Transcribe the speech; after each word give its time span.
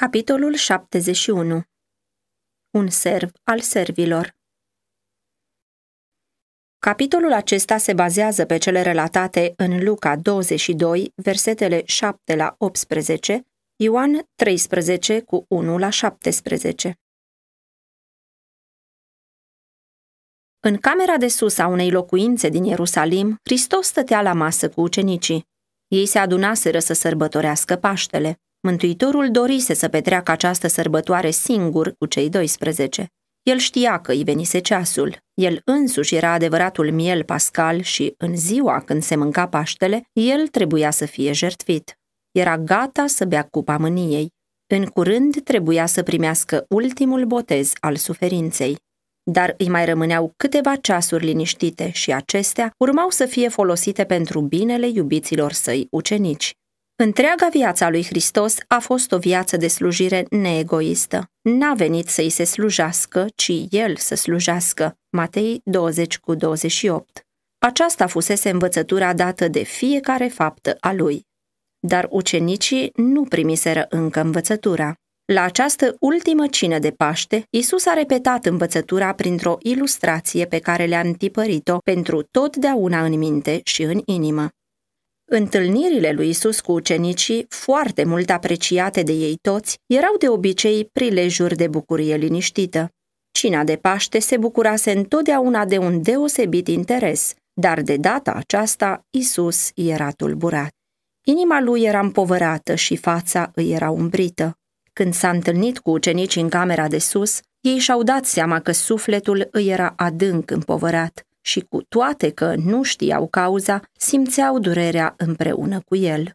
Capitolul 0.00 0.54
71 0.54 1.62
Un 2.70 2.88
serv 2.88 3.30
al 3.42 3.60
servilor 3.60 4.36
Capitolul 6.78 7.32
acesta 7.32 7.76
se 7.76 7.92
bazează 7.92 8.46
pe 8.46 8.58
cele 8.58 8.82
relatate 8.82 9.52
în 9.56 9.84
Luca 9.84 10.16
22, 10.16 11.12
versetele 11.14 11.84
7 11.84 12.36
la 12.36 12.54
18, 12.58 13.46
Ioan 13.76 14.28
13 14.34 15.20
cu 15.20 15.44
1 15.48 15.78
la 15.78 15.90
17. 15.90 16.98
În 20.60 20.76
camera 20.76 21.16
de 21.16 21.28
sus 21.28 21.58
a 21.58 21.66
unei 21.66 21.90
locuințe 21.90 22.48
din 22.48 22.64
Ierusalim, 22.64 23.38
Hristos 23.42 23.86
stătea 23.86 24.22
la 24.22 24.32
masă 24.32 24.68
cu 24.68 24.80
ucenicii. 24.80 25.46
Ei 25.86 26.06
se 26.06 26.18
adunaseră 26.18 26.78
să 26.78 26.92
sărbătorească 26.92 27.76
Paștele. 27.76 28.40
Mântuitorul 28.66 29.30
dorise 29.30 29.74
să 29.74 29.88
petreacă 29.88 30.30
această 30.30 30.66
sărbătoare 30.68 31.30
singur 31.30 31.94
cu 31.98 32.06
cei 32.06 32.28
12. 32.28 33.06
El 33.42 33.58
știa 33.58 34.00
că 34.00 34.12
îi 34.12 34.24
venise 34.24 34.58
ceasul. 34.58 35.16
El 35.34 35.60
însuși 35.64 36.14
era 36.14 36.32
adevăratul 36.32 36.92
miel 36.92 37.24
pascal 37.24 37.80
și, 37.80 38.14
în 38.16 38.36
ziua 38.36 38.80
când 38.80 39.02
se 39.02 39.16
mânca 39.16 39.48
Paștele, 39.48 40.02
el 40.12 40.46
trebuia 40.46 40.90
să 40.90 41.04
fie 41.04 41.32
jertfit. 41.32 41.98
Era 42.30 42.58
gata 42.58 43.06
să 43.06 43.24
bea 43.24 43.42
cupa 43.42 43.76
mâniei. 43.76 44.32
În 44.66 44.84
curând 44.84 45.42
trebuia 45.42 45.86
să 45.86 46.02
primească 46.02 46.64
ultimul 46.68 47.24
botez 47.24 47.72
al 47.80 47.96
suferinței 47.96 48.76
dar 49.30 49.54
îi 49.58 49.68
mai 49.68 49.84
rămâneau 49.84 50.32
câteva 50.36 50.76
ceasuri 50.76 51.24
liniștite 51.24 51.90
și 51.90 52.12
acestea 52.12 52.72
urmau 52.78 53.10
să 53.10 53.26
fie 53.26 53.48
folosite 53.48 54.04
pentru 54.04 54.40
binele 54.40 54.88
iubiților 54.88 55.52
săi 55.52 55.86
ucenici. 55.90 56.52
Întreaga 56.98 57.48
viața 57.52 57.90
lui 57.90 58.04
Hristos 58.04 58.56
a 58.68 58.78
fost 58.78 59.12
o 59.12 59.18
viață 59.18 59.56
de 59.56 59.68
slujire 59.68 60.26
neegoistă. 60.30 61.30
N-a 61.40 61.74
venit 61.74 62.08
să-i 62.08 62.30
se 62.30 62.44
slujească, 62.44 63.26
ci 63.34 63.52
El 63.70 63.96
să 63.96 64.14
slujească. 64.14 64.98
Matei 65.10 65.60
20 65.64 66.18
cu 66.18 66.34
28. 66.34 67.26
Aceasta 67.58 68.06
fusese 68.06 68.50
învățătura 68.50 69.12
dată 69.12 69.48
de 69.48 69.62
fiecare 69.62 70.26
faptă 70.26 70.76
a 70.80 70.92
lui. 70.92 71.26
Dar 71.78 72.06
ucenicii 72.10 72.90
nu 72.94 73.24
primiseră 73.24 73.86
încă 73.88 74.20
învățătura. 74.20 74.94
La 75.32 75.42
această 75.42 75.96
ultimă 76.00 76.46
cină 76.46 76.78
de 76.78 76.90
Paște, 76.90 77.46
Isus 77.50 77.86
a 77.86 77.92
repetat 77.92 78.46
învățătura 78.46 79.12
printr-o 79.12 79.56
ilustrație 79.58 80.44
pe 80.44 80.58
care 80.58 80.84
le-a 80.84 81.00
întipărit-o 81.00 81.78
pentru 81.78 82.22
totdeauna 82.22 83.04
în 83.04 83.18
minte 83.18 83.60
și 83.64 83.82
în 83.82 84.02
inimă. 84.04 84.48
Întâlnirile 85.28 86.12
lui 86.12 86.28
Isus 86.28 86.60
cu 86.60 86.72
ucenicii, 86.72 87.46
foarte 87.48 88.04
mult 88.04 88.30
apreciate 88.30 89.02
de 89.02 89.12
ei 89.12 89.38
toți, 89.42 89.78
erau 89.86 90.16
de 90.18 90.28
obicei 90.28 90.84
prilejuri 90.84 91.56
de 91.56 91.68
bucurie 91.68 92.16
liniștită. 92.16 92.90
Cina 93.30 93.64
de 93.64 93.76
Paște 93.76 94.18
se 94.18 94.36
bucurase 94.36 94.90
întotdeauna 94.90 95.64
de 95.64 95.78
un 95.78 96.02
deosebit 96.02 96.68
interes, 96.68 97.34
dar 97.60 97.82
de 97.82 97.96
data 97.96 98.32
aceasta 98.32 99.06
Isus 99.10 99.70
era 99.74 100.10
tulburat. 100.10 100.70
Inima 101.24 101.60
lui 101.60 101.82
era 101.82 102.00
împovărată 102.00 102.74
și 102.74 102.96
fața 102.96 103.50
îi 103.54 103.72
era 103.72 103.90
umbrită. 103.90 104.56
Când 104.92 105.14
s-a 105.14 105.30
întâlnit 105.30 105.78
cu 105.78 105.90
ucenicii 105.90 106.42
în 106.42 106.48
camera 106.48 106.88
de 106.88 106.98
sus, 106.98 107.40
ei 107.60 107.78
și-au 107.78 108.02
dat 108.02 108.24
seama 108.24 108.60
că 108.60 108.72
sufletul 108.72 109.48
îi 109.50 109.68
era 109.68 109.92
adânc 109.96 110.50
împovărat 110.50 111.25
și 111.46 111.60
cu 111.60 111.82
toate 111.82 112.30
că 112.30 112.54
nu 112.54 112.82
știau 112.82 113.26
cauza, 113.26 113.82
simțeau 113.92 114.58
durerea 114.58 115.14
împreună 115.16 115.80
cu 115.80 115.96
el. 115.96 116.32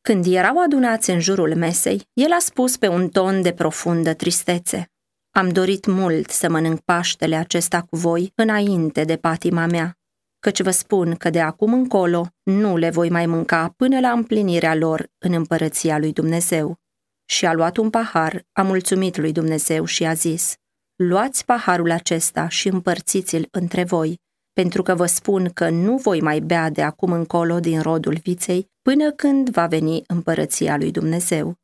Când 0.00 0.26
erau 0.26 0.62
adunați 0.62 1.10
în 1.10 1.20
jurul 1.20 1.54
mesei, 1.56 2.08
el 2.12 2.32
a 2.32 2.38
spus 2.38 2.76
pe 2.76 2.88
un 2.88 3.08
ton 3.08 3.42
de 3.42 3.52
profundă 3.52 4.14
tristețe. 4.14 4.90
Am 5.30 5.48
dorit 5.48 5.86
mult 5.86 6.30
să 6.30 6.48
mănânc 6.48 6.80
paștele 6.80 7.36
acesta 7.36 7.82
cu 7.82 7.96
voi 7.96 8.32
înainte 8.34 9.04
de 9.04 9.16
patima 9.16 9.66
mea, 9.66 9.98
căci 10.38 10.62
vă 10.62 10.70
spun 10.70 11.14
că 11.14 11.30
de 11.30 11.40
acum 11.40 11.72
încolo 11.72 12.26
nu 12.42 12.76
le 12.76 12.90
voi 12.90 13.10
mai 13.10 13.26
mânca 13.26 13.72
până 13.76 14.00
la 14.00 14.10
împlinirea 14.10 14.74
lor 14.74 15.08
în 15.18 15.32
împărăția 15.32 15.98
lui 15.98 16.12
Dumnezeu 16.12 16.76
și 17.24 17.46
a 17.46 17.52
luat 17.52 17.76
un 17.76 17.90
pahar, 17.90 18.46
a 18.52 18.62
mulțumit 18.62 19.16
lui 19.16 19.32
Dumnezeu 19.32 19.84
și 19.84 20.04
a 20.04 20.12
zis, 20.12 20.54
Luați 21.02 21.44
paharul 21.44 21.90
acesta 21.90 22.48
și 22.48 22.68
împărțiți-l 22.68 23.48
între 23.50 23.84
voi, 23.84 24.18
pentru 24.52 24.82
că 24.82 24.94
vă 24.94 25.06
spun 25.06 25.48
că 25.48 25.68
nu 25.68 25.96
voi 25.96 26.20
mai 26.20 26.40
bea 26.40 26.70
de 26.70 26.82
acum 26.82 27.12
încolo 27.12 27.60
din 27.60 27.80
rodul 27.80 28.16
viței 28.22 28.66
până 28.82 29.12
când 29.12 29.48
va 29.50 29.66
veni 29.66 30.02
împărăția 30.06 30.76
lui 30.76 30.90
Dumnezeu. 30.90 31.54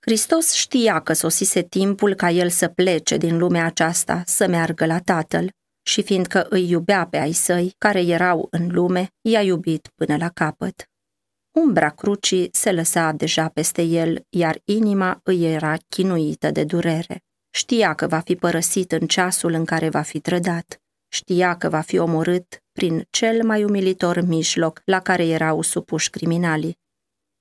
Hristos 0.00 0.52
știa 0.52 1.00
că 1.00 1.12
sosise 1.12 1.62
timpul 1.62 2.14
ca 2.14 2.30
el 2.30 2.48
să 2.48 2.68
plece 2.68 3.16
din 3.16 3.38
lumea 3.38 3.64
aceasta, 3.64 4.22
să 4.26 4.48
meargă 4.48 4.86
la 4.86 4.98
Tatăl, 4.98 5.50
și 5.86 6.02
fiindcă 6.02 6.46
îi 6.48 6.70
iubea 6.70 7.06
pe 7.06 7.16
ai 7.18 7.32
săi, 7.32 7.74
care 7.78 8.00
erau 8.00 8.46
în 8.50 8.68
lume, 8.70 9.08
i-a 9.28 9.42
iubit 9.42 9.88
până 9.94 10.16
la 10.16 10.28
capăt. 10.28 10.84
Umbra 11.58 11.90
crucii 11.90 12.48
se 12.52 12.72
lăsa 12.72 13.12
deja 13.12 13.48
peste 13.48 13.82
el, 13.82 14.22
iar 14.28 14.60
inima 14.64 15.20
îi 15.22 15.44
era 15.44 15.76
chinuită 15.88 16.50
de 16.50 16.64
durere. 16.64 17.20
Știa 17.50 17.94
că 17.94 18.06
va 18.06 18.18
fi 18.18 18.36
părăsit 18.36 18.92
în 18.92 19.06
ceasul 19.06 19.52
în 19.52 19.64
care 19.64 19.88
va 19.88 20.02
fi 20.02 20.20
trădat. 20.20 20.80
Știa 21.08 21.56
că 21.56 21.68
va 21.68 21.80
fi 21.80 21.98
omorât 21.98 22.62
prin 22.72 23.06
cel 23.10 23.44
mai 23.44 23.64
umilitor 23.64 24.20
mijloc 24.20 24.82
la 24.84 25.00
care 25.00 25.26
erau 25.26 25.62
supuși 25.62 26.10
criminalii. 26.10 26.78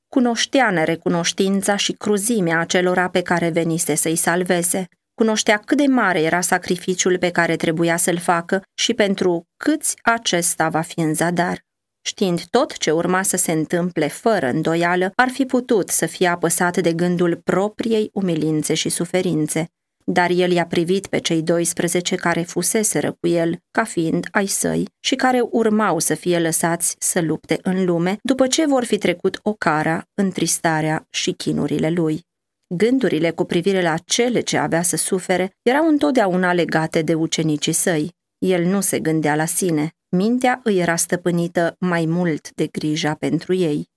Cunoștea 0.07 0.69
nerecunoștința 0.69 1.75
și 1.75 1.91
cruzimea 1.91 2.59
acelora 2.59 3.09
pe 3.09 3.21
care 3.21 3.49
venise 3.49 3.95
să-i 3.95 4.15
salveze. 4.15 4.87
Cunoștea 5.13 5.57
cât 5.57 5.77
de 5.77 5.85
mare 5.85 6.21
era 6.21 6.41
sacrificiul 6.41 7.17
pe 7.17 7.29
care 7.29 7.55
trebuia 7.55 7.97
să-l 7.97 8.17
facă 8.17 8.61
și 8.73 8.93
pentru 8.93 9.47
câți 9.57 9.95
acesta 10.01 10.69
va 10.69 10.81
fi 10.81 10.99
în 10.99 11.13
zadar. 11.13 11.67
Știind 12.01 12.45
tot 12.45 12.77
ce 12.77 12.91
urma 12.91 13.21
să 13.21 13.37
se 13.37 13.51
întâmple 13.51 14.07
fără 14.07 14.47
îndoială, 14.47 15.11
ar 15.15 15.29
fi 15.29 15.45
putut 15.45 15.89
să 15.89 16.05
fie 16.05 16.27
apăsat 16.27 16.77
de 16.77 16.93
gândul 16.93 17.41
propriei 17.43 18.09
umilințe 18.13 18.73
și 18.73 18.89
suferințe, 18.89 19.65
dar 20.11 20.29
el 20.29 20.51
i-a 20.51 20.65
privit 20.65 21.07
pe 21.07 21.17
cei 21.17 21.41
12 21.41 22.15
care 22.15 22.41
fuseseră 22.41 23.11
cu 23.19 23.27
el 23.27 23.57
ca 23.71 23.83
fiind 23.83 24.27
ai 24.31 24.45
săi 24.45 24.87
și 24.99 25.15
care 25.15 25.39
urmau 25.51 25.99
să 25.99 26.15
fie 26.15 26.39
lăsați 26.39 26.95
să 26.99 27.21
lupte 27.21 27.59
în 27.61 27.85
lume 27.85 28.17
după 28.21 28.47
ce 28.47 28.65
vor 28.65 28.83
fi 28.83 28.97
trecut 28.97 29.39
ocara, 29.43 30.03
întristarea 30.13 31.07
și 31.09 31.31
chinurile 31.31 31.89
lui. 31.89 32.27
Gândurile 32.75 33.31
cu 33.31 33.43
privire 33.43 33.81
la 33.81 33.97
cele 33.97 34.39
ce 34.39 34.57
avea 34.57 34.81
să 34.81 34.95
sufere 34.95 35.51
erau 35.61 35.87
întotdeauna 35.87 36.53
legate 36.53 37.01
de 37.01 37.13
ucenicii 37.13 37.73
săi. 37.73 38.11
El 38.37 38.63
nu 38.63 38.81
se 38.81 38.99
gândea 38.99 39.35
la 39.35 39.45
sine, 39.45 39.91
mintea 40.15 40.59
îi 40.63 40.79
era 40.79 40.95
stăpânită 40.95 41.75
mai 41.79 42.05
mult 42.05 42.55
de 42.55 42.67
grija 42.67 43.13
pentru 43.13 43.53
ei. 43.53 43.87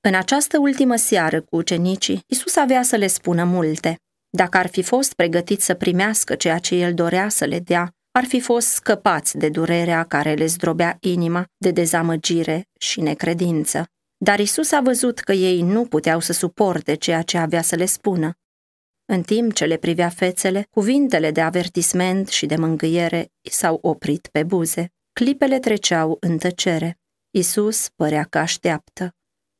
În 0.00 0.14
această 0.14 0.58
ultimă 0.58 0.96
seară 0.96 1.40
cu 1.40 1.56
ucenicii, 1.56 2.24
Isus 2.26 2.56
avea 2.56 2.82
să 2.82 2.96
le 2.96 3.06
spună 3.06 3.44
multe. 3.44 3.98
Dacă 4.36 4.58
ar 4.58 4.66
fi 4.66 4.82
fost 4.82 5.12
pregătit 5.12 5.60
să 5.60 5.74
primească 5.74 6.34
ceea 6.34 6.58
ce 6.58 6.74
el 6.74 6.94
dorea 6.94 7.28
să 7.28 7.44
le 7.44 7.58
dea, 7.58 7.94
ar 8.10 8.24
fi 8.24 8.40
fost 8.40 8.66
scăpați 8.66 9.36
de 9.36 9.48
durerea 9.48 10.04
care 10.04 10.34
le 10.34 10.46
zdrobea 10.46 10.96
inima, 11.00 11.44
de 11.56 11.70
dezamăgire 11.70 12.68
și 12.78 13.00
necredință. 13.00 13.86
Dar 14.16 14.38
Isus 14.38 14.72
a 14.72 14.80
văzut 14.80 15.18
că 15.18 15.32
ei 15.32 15.62
nu 15.62 15.84
puteau 15.84 16.20
să 16.20 16.32
suporte 16.32 16.94
ceea 16.94 17.22
ce 17.22 17.38
avea 17.38 17.62
să 17.62 17.76
le 17.76 17.84
spună. 17.84 18.32
În 19.04 19.22
timp 19.22 19.52
ce 19.52 19.64
le 19.64 19.76
privea 19.76 20.08
fețele, 20.08 20.66
cuvintele 20.70 21.30
de 21.30 21.40
avertisment 21.40 22.28
și 22.28 22.46
de 22.46 22.56
mângâiere 22.56 23.32
s-au 23.50 23.78
oprit 23.82 24.28
pe 24.32 24.42
buze. 24.42 24.92
Clipele 25.12 25.58
treceau 25.58 26.16
în 26.20 26.38
tăcere. 26.38 26.98
Isus 27.30 27.88
părea 27.88 28.24
că 28.24 28.38
așteaptă. 28.38 29.14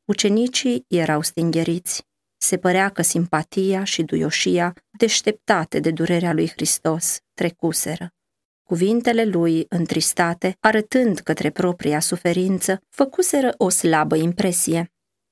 Ucenicii 0.05 0.85
erau 0.87 1.21
stingheriți. 1.21 2.03
Se 2.37 2.57
părea 2.57 2.89
că 2.89 3.01
simpatia 3.01 3.83
și 3.83 4.03
duioșia, 4.03 4.73
deșteptate 4.97 5.79
de 5.79 5.91
durerea 5.91 6.33
lui 6.33 6.49
Hristos, 6.49 7.17
trecuseră. 7.33 8.09
Cuvintele 8.63 9.25
lui, 9.25 9.65
întristate, 9.69 10.57
arătând 10.59 11.19
către 11.19 11.49
propria 11.49 11.99
suferință, 11.99 12.81
făcuseră 12.89 13.53
o 13.57 13.69
slabă 13.69 14.15
impresie. 14.15 14.91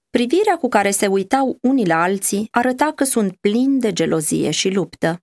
Privirea 0.09 0.57
cu 0.57 0.67
care 0.67 0.91
se 0.91 1.07
uitau 1.07 1.57
unii 1.61 1.87
la 1.87 2.01
alții 2.01 2.47
arăta 2.51 2.91
că 2.95 3.03
sunt 3.03 3.35
plini 3.35 3.79
de 3.79 3.93
gelozie 3.93 4.51
și 4.51 4.69
luptă. 4.69 5.21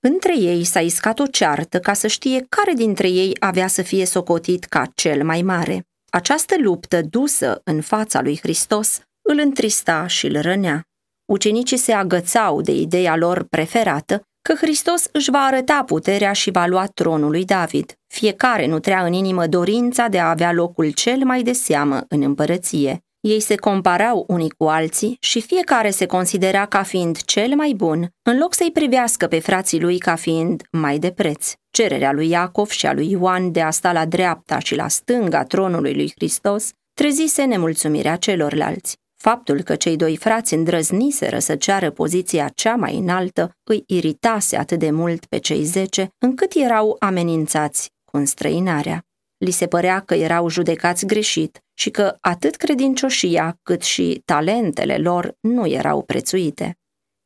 Între 0.00 0.38
ei 0.38 0.64
s-a 0.64 0.80
iscat 0.80 1.18
o 1.18 1.26
ceartă 1.26 1.80
ca 1.80 1.92
să 1.92 2.06
știe 2.06 2.46
care 2.48 2.72
dintre 2.72 3.08
ei 3.08 3.36
avea 3.38 3.66
să 3.66 3.82
fie 3.82 4.04
socotit 4.04 4.64
ca 4.64 4.86
cel 4.94 5.24
mai 5.24 5.42
mare. 5.42 5.86
Această 6.10 6.54
luptă 6.58 7.02
dusă 7.02 7.60
în 7.64 7.80
fața 7.80 8.20
lui 8.20 8.38
Hristos 8.38 9.00
îl 9.22 9.38
întrista 9.38 10.06
și 10.06 10.26
îl 10.26 10.40
rănea. 10.40 10.89
Ucenicii 11.30 11.76
se 11.76 11.92
agățau 11.92 12.60
de 12.60 12.72
ideea 12.72 13.16
lor 13.16 13.46
preferată 13.50 14.22
că 14.42 14.54
Hristos 14.54 15.08
își 15.12 15.30
va 15.30 15.38
arăta 15.38 15.82
puterea 15.86 16.32
și 16.32 16.50
va 16.50 16.66
lua 16.66 16.86
tronul 16.86 17.30
lui 17.30 17.44
David. 17.44 17.92
Fiecare 18.06 18.66
nutrea 18.66 19.04
în 19.04 19.12
inimă 19.12 19.46
dorința 19.46 20.08
de 20.08 20.18
a 20.18 20.30
avea 20.30 20.52
locul 20.52 20.90
cel 20.90 21.18
mai 21.24 21.42
de 21.42 21.52
seamă 21.52 22.04
în 22.08 22.22
împărăție. 22.22 22.98
Ei 23.20 23.40
se 23.40 23.54
comparau 23.54 24.24
unii 24.28 24.50
cu 24.50 24.64
alții 24.64 25.16
și 25.20 25.40
fiecare 25.40 25.90
se 25.90 26.06
considera 26.06 26.66
ca 26.66 26.82
fiind 26.82 27.16
cel 27.16 27.54
mai 27.54 27.72
bun, 27.76 28.08
în 28.22 28.38
loc 28.38 28.54
să-i 28.54 28.72
privească 28.72 29.26
pe 29.26 29.38
frații 29.38 29.80
lui 29.80 29.98
ca 29.98 30.14
fiind 30.14 30.62
mai 30.70 30.98
de 30.98 31.10
preț. 31.10 31.52
Cererea 31.70 32.12
lui 32.12 32.28
Iacov 32.28 32.68
și 32.68 32.86
a 32.86 32.92
lui 32.92 33.10
Ioan 33.10 33.52
de 33.52 33.60
a 33.60 33.70
sta 33.70 33.92
la 33.92 34.04
dreapta 34.04 34.58
și 34.58 34.74
la 34.74 34.88
stânga 34.88 35.44
tronului 35.44 35.94
lui 35.94 36.12
Hristos 36.16 36.70
trezise 36.94 37.44
nemulțumirea 37.44 38.16
celorlalți. 38.16 38.98
Faptul 39.22 39.62
că 39.62 39.76
cei 39.76 39.96
doi 39.96 40.16
frați 40.16 40.54
îndrăzniseră 40.54 41.38
să 41.38 41.56
ceară 41.56 41.90
poziția 41.90 42.48
cea 42.48 42.74
mai 42.74 42.96
înaltă 42.96 43.56
îi 43.62 43.82
iritase 43.86 44.56
atât 44.56 44.78
de 44.78 44.90
mult 44.90 45.26
pe 45.26 45.38
cei 45.38 45.64
zece, 45.64 46.08
încât 46.18 46.52
erau 46.54 46.96
amenințați 46.98 47.90
cu 48.04 48.16
înstrăinarea. 48.16 49.04
Li 49.36 49.50
se 49.50 49.66
părea 49.66 50.00
că 50.00 50.14
erau 50.14 50.48
judecați 50.48 51.06
greșit 51.06 51.58
și 51.74 51.90
că 51.90 52.16
atât 52.20 52.56
credincioșia 52.56 53.58
cât 53.62 53.82
și 53.82 54.22
talentele 54.24 54.96
lor 54.96 55.36
nu 55.40 55.66
erau 55.66 56.02
prețuite. 56.02 56.78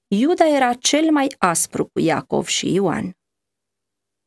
Iuda 0.06 0.48
era 0.48 0.72
cel 0.72 1.10
mai 1.10 1.34
aspru 1.38 1.84
cu 1.92 2.00
Iacov 2.00 2.46
și 2.46 2.72
Ioan. 2.72 3.12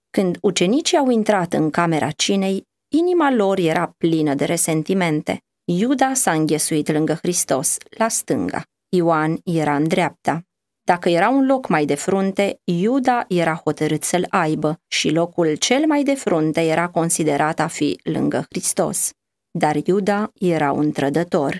Când 0.09 0.37
ucenicii 0.41 0.97
au 0.97 1.09
intrat 1.09 1.53
în 1.53 1.69
camera 1.69 2.11
cinei, 2.11 2.63
inima 2.95 3.31
lor 3.31 3.57
era 3.57 3.93
plină 3.97 4.33
de 4.33 4.45
resentimente. 4.45 5.41
Iuda 5.69 6.13
s-a 6.13 6.31
înghesuit 6.31 6.91
lângă 6.91 7.13
Hristos, 7.13 7.77
la 7.89 8.07
stânga. 8.07 8.61
Ioan 8.89 9.39
era 9.43 9.75
în 9.75 9.87
dreapta. 9.87 10.41
Dacă 10.83 11.09
era 11.09 11.29
un 11.29 11.45
loc 11.45 11.67
mai 11.67 11.85
de 11.85 11.95
frunte, 11.95 12.59
Iuda 12.63 13.25
era 13.27 13.61
hotărât 13.63 14.03
să-l 14.03 14.25
aibă 14.29 14.79
și 14.87 15.09
locul 15.09 15.55
cel 15.55 15.85
mai 15.85 16.03
de 16.03 16.13
frunte 16.13 16.61
era 16.61 16.89
considerat 16.89 17.59
a 17.59 17.67
fi 17.67 17.99
lângă 18.03 18.45
Hristos. 18.49 19.11
Dar 19.51 19.75
Iuda 19.85 20.31
era 20.33 20.71
un 20.71 20.91
trădător. 20.91 21.59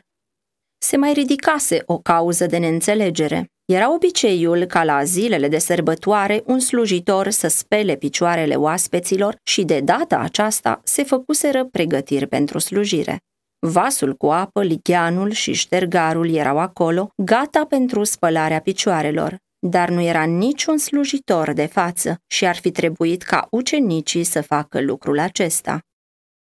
Se 0.77 0.97
mai 0.97 1.13
ridicase 1.13 1.83
o 1.85 1.97
cauză 1.97 2.45
de 2.45 2.57
neînțelegere. 2.57 3.45
Era 3.65 3.93
obiceiul 3.93 4.65
ca 4.65 4.83
la 4.83 5.03
zilele 5.03 5.47
de 5.47 5.57
sărbătoare 5.57 6.43
un 6.45 6.59
slujitor 6.59 7.29
să 7.29 7.47
spele 7.47 7.95
picioarele 7.95 8.55
oaspeților 8.55 9.35
și 9.43 9.63
de 9.63 9.79
data 9.79 10.17
aceasta 10.17 10.81
se 10.83 11.03
făcuseră 11.03 11.65
pregătiri 11.65 12.27
pentru 12.27 12.57
slujire. 12.57 13.21
Vasul 13.69 14.15
cu 14.15 14.27
apă, 14.27 14.63
licheanul 14.63 15.31
și 15.31 15.53
ștergarul 15.53 16.33
erau 16.33 16.59
acolo, 16.59 17.09
gata 17.15 17.65
pentru 17.65 18.03
spălarea 18.03 18.59
picioarelor, 18.59 19.37
dar 19.59 19.89
nu 19.89 20.01
era 20.01 20.23
niciun 20.23 20.77
slujitor 20.77 21.53
de 21.53 21.65
față 21.65 22.21
și 22.27 22.45
ar 22.45 22.55
fi 22.55 22.71
trebuit 22.71 23.21
ca 23.21 23.47
ucenicii 23.51 24.23
să 24.23 24.41
facă 24.41 24.81
lucrul 24.81 25.19
acesta. 25.19 25.79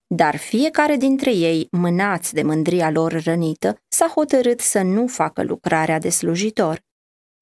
Dar 0.07 0.36
fiecare 0.36 0.95
dintre 0.95 1.31
ei, 1.31 1.68
mânați 1.72 2.33
de 2.33 2.42
mândria 2.42 2.89
lor 2.89 3.24
rănită, 3.24 3.77
s-a 3.88 4.07
hotărât 4.07 4.60
să 4.60 4.81
nu 4.81 5.07
facă 5.07 5.44
lucrarea 5.44 6.00
de 6.00 6.10
slujitor. 6.10 6.80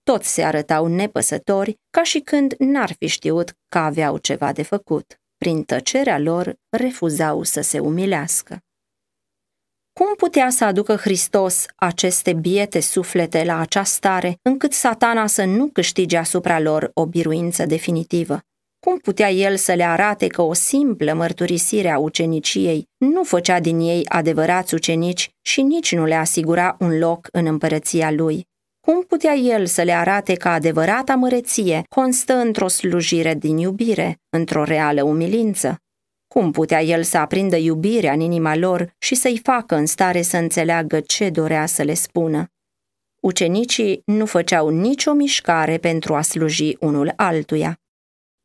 Toți 0.03 0.33
se 0.33 0.43
arătau 0.43 0.87
nepăsători, 0.87 1.79
ca 1.89 2.03
și 2.03 2.19
când 2.19 2.55
n-ar 2.57 2.91
fi 2.99 3.07
știut 3.07 3.53
că 3.69 3.77
aveau 3.77 4.17
ceva 4.17 4.51
de 4.51 4.63
făcut. 4.63 5.21
Prin 5.37 5.63
tăcerea 5.63 6.19
lor, 6.19 6.55
refuzau 6.77 7.43
să 7.43 7.61
se 7.61 7.79
umilească. 7.79 8.57
Cum 9.93 10.13
putea 10.17 10.49
să 10.49 10.65
aducă 10.65 10.95
Hristos 10.95 11.65
aceste 11.75 12.33
biete 12.33 12.79
suflete 12.79 13.43
la 13.43 13.59
acea 13.59 13.83
stare, 13.83 14.37
încât 14.41 14.73
satana 14.73 15.27
să 15.27 15.43
nu 15.43 15.69
câștige 15.73 16.17
asupra 16.17 16.59
lor 16.59 16.91
o 16.93 17.05
biruință 17.05 17.65
definitivă? 17.65 18.39
Cum 18.79 18.97
putea 18.97 19.31
el 19.31 19.57
să 19.57 19.73
le 19.73 19.83
arate 19.83 20.27
că 20.27 20.41
o 20.41 20.53
simplă 20.53 21.13
mărturisire 21.13 21.89
a 21.89 21.97
uceniciei 21.97 22.87
nu 22.97 23.23
făcea 23.23 23.59
din 23.59 23.79
ei 23.79 24.05
adevărați 24.07 24.73
ucenici 24.73 25.29
și 25.41 25.61
nici 25.61 25.95
nu 25.95 26.05
le 26.05 26.15
asigura 26.15 26.75
un 26.79 26.97
loc 26.97 27.27
în 27.31 27.45
împărăția 27.45 28.11
lui? 28.11 28.47
Cum 28.79 29.03
putea 29.03 29.33
el 29.33 29.65
să 29.65 29.81
le 29.81 29.91
arate 29.91 30.33
că 30.33 30.47
adevărata 30.47 31.15
măreție 31.15 31.83
constă 31.89 32.33
într-o 32.33 32.67
slujire 32.67 33.33
din 33.33 33.57
iubire, 33.57 34.19
într-o 34.29 34.63
reală 34.63 35.03
umilință? 35.03 35.82
Cum 36.33 36.51
putea 36.51 36.81
el 36.81 37.03
să 37.03 37.17
aprindă 37.17 37.55
iubirea 37.55 38.13
în 38.13 38.19
inima 38.19 38.55
lor 38.55 38.95
și 38.97 39.15
să-i 39.15 39.39
facă 39.43 39.75
în 39.75 39.85
stare 39.85 40.21
să 40.21 40.37
înțeleagă 40.37 40.99
ce 40.99 41.29
dorea 41.29 41.65
să 41.65 41.83
le 41.83 41.93
spună? 41.93 42.51
Ucenicii 43.21 44.01
nu 44.05 44.25
făceau 44.25 44.69
nicio 44.69 45.13
mișcare 45.13 45.77
pentru 45.77 46.15
a 46.15 46.21
sluji 46.21 46.75
unul 46.79 47.13
altuia. 47.15 47.79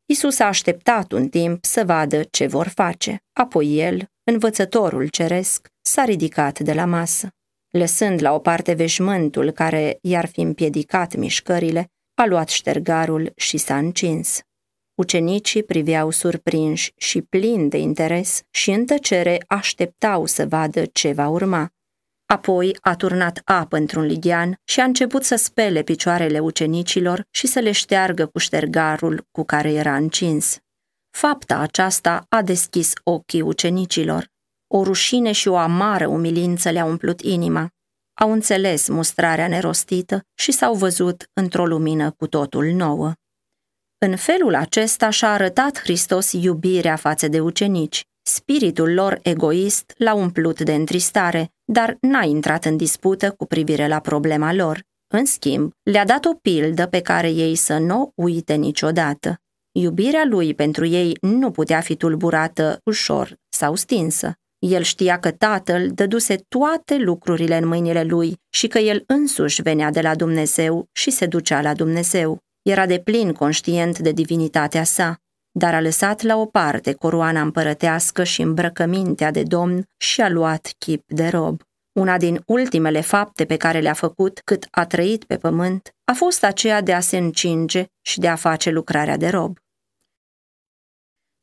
Isus 0.05 0.39
a 0.39 0.45
așteptat 0.45 1.11
un 1.11 1.27
timp 1.27 1.65
să 1.65 1.83
vadă 1.85 2.23
ce 2.23 2.47
vor 2.47 2.67
face. 2.67 3.23
Apoi 3.33 3.79
el, 3.79 4.09
învățătorul 4.23 5.07
ceresc, 5.07 5.67
s-a 5.81 6.03
ridicat 6.03 6.59
de 6.59 6.73
la 6.73 6.85
masă. 6.85 7.29
Lăsând 7.69 8.21
la 8.21 8.33
o 8.33 8.39
parte 8.39 8.73
veșmântul 8.73 9.51
care 9.51 9.97
i-ar 10.01 10.25
fi 10.25 10.41
împiedicat 10.41 11.15
mișcările, 11.15 11.91
a 12.13 12.25
luat 12.25 12.49
ștergarul 12.49 13.31
și 13.35 13.57
s-a 13.57 13.77
încins. 13.77 14.39
Ucenicii 14.99 15.63
priveau 15.63 16.09
surprinși 16.09 16.93
și 16.97 17.21
plini 17.21 17.69
de 17.69 17.77
interes 17.77 18.41
și 18.49 18.71
în 18.71 18.85
tăcere 18.85 19.43
așteptau 19.47 20.25
să 20.25 20.45
vadă 20.47 20.85
ce 20.85 21.11
va 21.11 21.27
urma. 21.27 21.69
Apoi 22.25 22.77
a 22.81 22.95
turnat 22.95 23.41
apă 23.45 23.77
într-un 23.77 24.03
lighean 24.03 24.55
și 24.63 24.79
a 24.79 24.83
început 24.83 25.23
să 25.23 25.35
spele 25.35 25.81
picioarele 25.81 26.39
ucenicilor 26.39 27.25
și 27.31 27.47
să 27.47 27.59
le 27.59 27.71
șteargă 27.71 28.25
cu 28.25 28.37
ștergarul 28.37 29.27
cu 29.31 29.43
care 29.43 29.71
era 29.71 29.95
încins. 29.95 30.57
Fapta 31.09 31.57
aceasta 31.57 32.25
a 32.29 32.41
deschis 32.41 32.93
ochii 33.03 33.41
ucenicilor. 33.41 34.27
O 34.67 34.83
rușine 34.83 35.31
și 35.31 35.47
o 35.47 35.55
amară 35.57 36.07
umilință 36.07 36.69
le-a 36.69 36.85
umplut 36.85 37.21
inima. 37.21 37.69
Au 38.13 38.31
înțeles 38.31 38.87
mustrarea 38.87 39.47
nerostită 39.47 40.21
și 40.33 40.51
s-au 40.51 40.73
văzut 40.73 41.29
într-o 41.33 41.65
lumină 41.65 42.11
cu 42.11 42.27
totul 42.27 42.65
nouă. 42.65 43.13
În 44.05 44.15
felul 44.15 44.55
acesta 44.55 45.09
și-a 45.09 45.31
arătat 45.31 45.79
Hristos 45.79 46.31
iubirea 46.31 46.95
față 46.95 47.27
de 47.27 47.39
ucenici. 47.39 48.03
Spiritul 48.21 48.93
lor 48.93 49.19
egoist 49.21 49.93
l-a 49.97 50.13
umplut 50.13 50.61
de 50.61 50.73
întristare, 50.73 51.51
dar 51.65 51.97
n-a 52.01 52.23
intrat 52.23 52.65
în 52.65 52.77
dispută 52.77 53.31
cu 53.31 53.45
privire 53.45 53.87
la 53.87 53.99
problema 53.99 54.53
lor. 54.53 54.81
În 55.13 55.25
schimb, 55.25 55.71
le-a 55.83 56.05
dat 56.05 56.25
o 56.25 56.33
pildă 56.33 56.85
pe 56.85 57.01
care 57.01 57.29
ei 57.29 57.55
să 57.55 57.77
nu 57.77 58.01
o 58.01 58.23
uite 58.23 58.53
niciodată. 58.53 59.37
Iubirea 59.71 60.25
lui 60.25 60.53
pentru 60.53 60.85
ei 60.85 61.17
nu 61.21 61.51
putea 61.51 61.79
fi 61.79 61.95
tulburată 61.95 62.79
ușor 62.83 63.35
sau 63.49 63.75
stinsă. 63.75 64.33
El 64.59 64.81
știa 64.81 65.19
că 65.19 65.31
tatăl 65.31 65.89
dăduse 65.93 66.35
toate 66.47 66.97
lucrurile 66.97 67.57
în 67.57 67.67
mâinile 67.67 68.03
lui 68.03 68.37
și 68.49 68.67
că 68.67 68.77
el 68.77 69.03
însuși 69.07 69.61
venea 69.61 69.91
de 69.91 70.01
la 70.01 70.15
Dumnezeu 70.15 70.85
și 70.91 71.11
se 71.11 71.25
ducea 71.25 71.61
la 71.61 71.73
Dumnezeu. 71.73 72.39
Era 72.69 72.85
de 72.85 72.99
plin 72.99 73.33
conștient 73.33 73.99
de 73.99 74.11
divinitatea 74.11 74.83
sa, 74.83 75.17
dar 75.51 75.73
a 75.73 75.81
lăsat 75.81 76.21
la 76.21 76.35
o 76.37 76.45
parte 76.45 76.93
coroana 76.93 77.41
împărătească 77.41 78.23
și 78.23 78.41
îmbrăcămintea 78.41 79.31
de 79.31 79.43
domn 79.43 79.83
și 79.97 80.21
a 80.21 80.29
luat 80.29 80.73
chip 80.77 81.03
de 81.07 81.27
rob. 81.27 81.61
Una 81.99 82.17
din 82.17 82.41
ultimele 82.45 83.01
fapte 83.01 83.45
pe 83.45 83.57
care 83.57 83.79
le-a 83.79 83.93
făcut 83.93 84.41
cât 84.43 84.67
a 84.71 84.85
trăit 84.85 85.23
pe 85.23 85.37
pământ 85.37 85.95
a 86.05 86.13
fost 86.13 86.43
aceea 86.43 86.81
de 86.81 86.93
a 86.93 86.99
se 86.99 87.17
încinge 87.17 87.85
și 88.01 88.19
de 88.19 88.27
a 88.27 88.35
face 88.35 88.69
lucrarea 88.69 89.17
de 89.17 89.27
rob. 89.27 89.57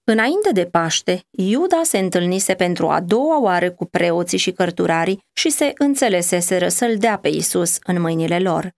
Înainte 0.05 0.53
de 0.53 0.65
Paște, 0.65 1.23
Iuda 1.31 1.81
se 1.83 1.99
întâlnise 1.99 2.55
pentru 2.55 2.89
a 2.89 3.01
doua 3.01 3.41
oară 3.41 3.71
cu 3.71 3.85
preoții 3.85 4.39
și 4.39 4.53
cărturarii 4.53 5.25
și 5.33 5.51
se 5.51 5.73
înțeleseseră 5.79 6.69
să-l 6.69 6.97
dea 6.97 7.19
pe 7.19 7.29
Isus 7.29 7.79
în 7.87 8.01
mâinile 8.01 8.39
lor. 8.39 8.75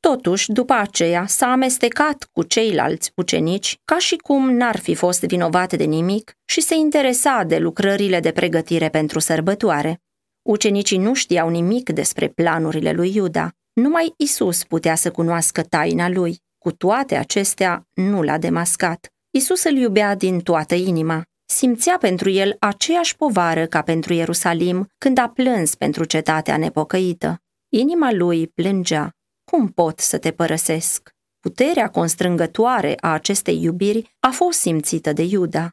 Totuși, 0.00 0.52
după 0.52 0.72
aceea, 0.72 1.26
s-a 1.26 1.46
amestecat 1.46 2.28
cu 2.32 2.42
ceilalți 2.42 3.12
ucenici 3.14 3.78
ca 3.84 3.98
și 3.98 4.16
cum 4.16 4.52
n-ar 4.52 4.78
fi 4.78 4.94
fost 4.94 5.24
vinovat 5.24 5.72
de 5.72 5.84
nimic 5.84 6.32
și 6.44 6.60
se 6.60 6.74
interesa 6.74 7.44
de 7.46 7.58
lucrările 7.58 8.20
de 8.20 8.32
pregătire 8.32 8.88
pentru 8.88 9.18
sărbătoare. 9.18 10.00
Ucenicii 10.42 10.98
nu 10.98 11.14
știau 11.14 11.48
nimic 11.48 11.90
despre 11.90 12.28
planurile 12.28 12.92
lui 12.92 13.14
Iuda. 13.14 13.52
Numai 13.72 14.12
Isus 14.16 14.64
putea 14.64 14.94
să 14.94 15.10
cunoască 15.10 15.62
taina 15.62 16.08
lui. 16.08 16.40
Cu 16.58 16.72
toate 16.72 17.16
acestea, 17.16 17.86
nu 17.94 18.22
l-a 18.22 18.38
demascat. 18.38 19.12
Isus 19.30 19.64
îl 19.64 19.76
iubea 19.76 20.14
din 20.14 20.40
toată 20.40 20.74
inima. 20.74 21.22
Simțea 21.44 21.96
pentru 22.00 22.30
el 22.30 22.56
aceeași 22.58 23.16
povară 23.16 23.66
ca 23.66 23.82
pentru 23.82 24.12
Ierusalim 24.12 24.86
când 24.98 25.18
a 25.18 25.28
plâns 25.28 25.74
pentru 25.74 26.04
cetatea 26.04 26.56
nepocăită. 26.56 27.40
Inima 27.68 28.12
lui 28.12 28.46
plângea 28.46 29.17
cum 29.50 29.68
pot 29.68 29.98
să 30.00 30.18
te 30.18 30.30
părăsesc? 30.30 31.10
Puterea 31.40 31.88
constrângătoare 31.88 32.94
a 33.00 33.12
acestei 33.12 33.62
iubiri 33.62 34.16
a 34.20 34.30
fost 34.30 34.58
simțită 34.58 35.12
de 35.12 35.22
Iuda. 35.22 35.70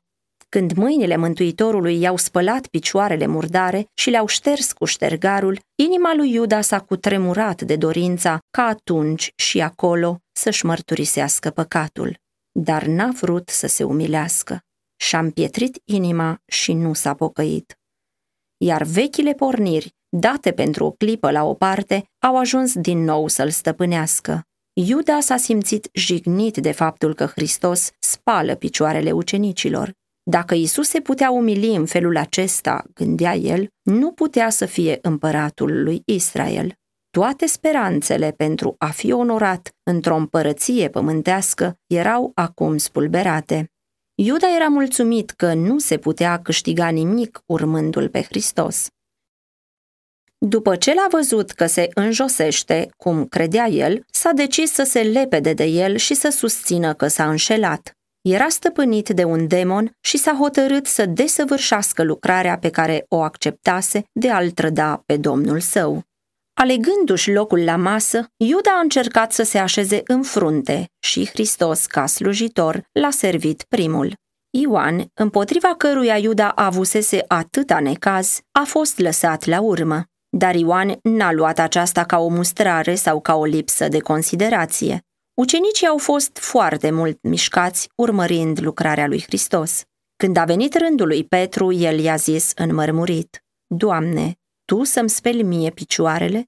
Când 0.49 0.71
mâinile 0.71 1.15
Mântuitorului 1.15 1.99
i-au 1.99 2.17
spălat 2.17 2.67
picioarele 2.67 3.25
murdare 3.25 3.87
și 3.93 4.09
le-au 4.09 4.27
șters 4.27 4.71
cu 4.71 4.85
ștergarul, 4.85 5.59
inima 5.75 6.15
lui 6.15 6.33
Iuda 6.33 6.61
s-a 6.61 6.79
cutremurat 6.79 7.61
de 7.61 7.75
dorința 7.75 8.39
ca 8.49 8.63
atunci 8.63 9.31
și 9.35 9.61
acolo 9.61 10.19
să-și 10.31 10.65
mărturisească 10.65 11.49
păcatul. 11.49 12.17
Dar 12.51 12.85
n-a 12.85 13.11
vrut 13.21 13.49
să 13.49 13.67
se 13.67 13.83
umilească. 13.83 14.59
Și-a 14.95 15.19
împietrit 15.19 15.81
inima 15.85 16.41
și 16.45 16.73
nu 16.73 16.93
s-a 16.93 17.13
pocăit. 17.13 17.79
Iar 18.57 18.83
vechile 18.83 19.33
porniri 19.33 19.95
date 20.17 20.51
pentru 20.51 20.85
o 20.85 20.91
clipă 20.91 21.31
la 21.31 21.43
o 21.43 21.53
parte, 21.53 22.03
au 22.19 22.37
ajuns 22.37 22.73
din 22.73 23.03
nou 23.03 23.27
să-l 23.27 23.49
stăpânească. 23.49 24.41
Iuda 24.73 25.19
s-a 25.19 25.37
simțit 25.37 25.89
jignit 25.93 26.57
de 26.57 26.71
faptul 26.71 27.13
că 27.13 27.25
Hristos 27.25 27.91
spală 27.99 28.55
picioarele 28.55 29.11
ucenicilor. 29.11 29.91
Dacă 30.23 30.55
Isus 30.55 30.87
se 30.87 30.99
putea 30.99 31.31
umili 31.31 31.75
în 31.75 31.85
felul 31.85 32.17
acesta, 32.17 32.83
gândea 32.93 33.35
el, 33.35 33.67
nu 33.81 34.11
putea 34.11 34.49
să 34.49 34.65
fie 34.65 34.99
împăratul 35.01 35.83
lui 35.83 36.01
Israel. 36.05 36.73
Toate 37.09 37.45
speranțele 37.45 38.31
pentru 38.31 38.75
a 38.77 38.89
fi 38.89 39.11
onorat 39.11 39.69
într-o 39.83 40.15
împărăție 40.15 40.89
pământească 40.89 41.77
erau 41.87 42.31
acum 42.35 42.77
spulberate. 42.77 43.71
Iuda 44.15 44.55
era 44.55 44.67
mulțumit 44.67 45.29
că 45.29 45.53
nu 45.53 45.79
se 45.79 45.97
putea 45.97 46.41
câștiga 46.41 46.87
nimic 46.87 47.41
urmându-l 47.45 48.09
pe 48.09 48.21
Hristos. 48.21 48.87
După 50.47 50.75
ce 50.75 50.93
l-a 50.93 51.07
văzut 51.09 51.51
că 51.51 51.65
se 51.65 51.89
înjosește, 51.93 52.89
cum 52.97 53.25
credea 53.25 53.67
el, 53.67 54.05
s-a 54.11 54.31
decis 54.31 54.71
să 54.71 54.83
se 54.83 55.01
lepede 55.01 55.53
de 55.53 55.63
el 55.63 55.95
și 55.95 56.13
să 56.13 56.29
susțină 56.29 56.93
că 56.93 57.07
s-a 57.07 57.29
înșelat. 57.29 57.91
Era 58.21 58.47
stăpânit 58.47 59.09
de 59.09 59.23
un 59.23 59.47
demon 59.47 59.91
și 60.01 60.17
s-a 60.17 60.33
hotărât 60.39 60.85
să 60.85 61.05
desăvârșească 61.05 62.03
lucrarea 62.03 62.57
pe 62.57 62.69
care 62.69 63.05
o 63.07 63.21
acceptase 63.21 64.03
de 64.11 64.29
a-l 64.29 64.49
trăda 64.49 65.03
pe 65.05 65.17
domnul 65.17 65.59
său. 65.59 66.03
Alegându-și 66.53 67.31
locul 67.31 67.63
la 67.63 67.75
masă, 67.75 68.25
Iuda 68.37 68.71
a 68.77 68.79
încercat 68.79 69.31
să 69.31 69.43
se 69.43 69.57
așeze 69.57 70.01
în 70.05 70.23
frunte 70.23 70.89
și 70.99 71.27
Hristos, 71.27 71.85
ca 71.85 72.05
slujitor, 72.05 72.87
l-a 72.91 73.09
servit 73.09 73.63
primul. 73.69 74.13
Ioan, 74.49 75.05
împotriva 75.13 75.75
căruia 75.77 76.17
Iuda 76.17 76.49
avusese 76.49 77.23
atâta 77.27 77.79
necaz, 77.79 78.39
a 78.51 78.63
fost 78.63 78.99
lăsat 78.99 79.45
la 79.45 79.61
urmă. 79.61 80.05
Dar 80.37 80.55
Ioan 80.55 80.99
n-a 81.01 81.31
luat 81.31 81.59
aceasta 81.59 82.03
ca 82.03 82.17
o 82.17 82.27
mustrare 82.27 82.95
sau 82.95 83.21
ca 83.21 83.35
o 83.35 83.45
lipsă 83.45 83.87
de 83.87 83.99
considerație. 83.99 85.01
Ucenicii 85.33 85.87
au 85.87 85.97
fost 85.97 86.37
foarte 86.37 86.91
mult 86.91 87.21
mișcați 87.21 87.89
urmărind 87.95 88.61
lucrarea 88.61 89.07
lui 89.07 89.21
Hristos. 89.21 89.83
Când 90.15 90.37
a 90.37 90.43
venit 90.43 90.75
rândul 90.77 91.07
lui 91.07 91.23
Petru, 91.23 91.71
el 91.71 91.99
i-a 91.99 92.15
zis 92.15 92.51
înmărmurit, 92.55 93.43
Doamne, 93.67 94.33
Tu 94.65 94.83
să-mi 94.83 95.09
speli 95.09 95.43
mie 95.43 95.69
picioarele? 95.69 96.43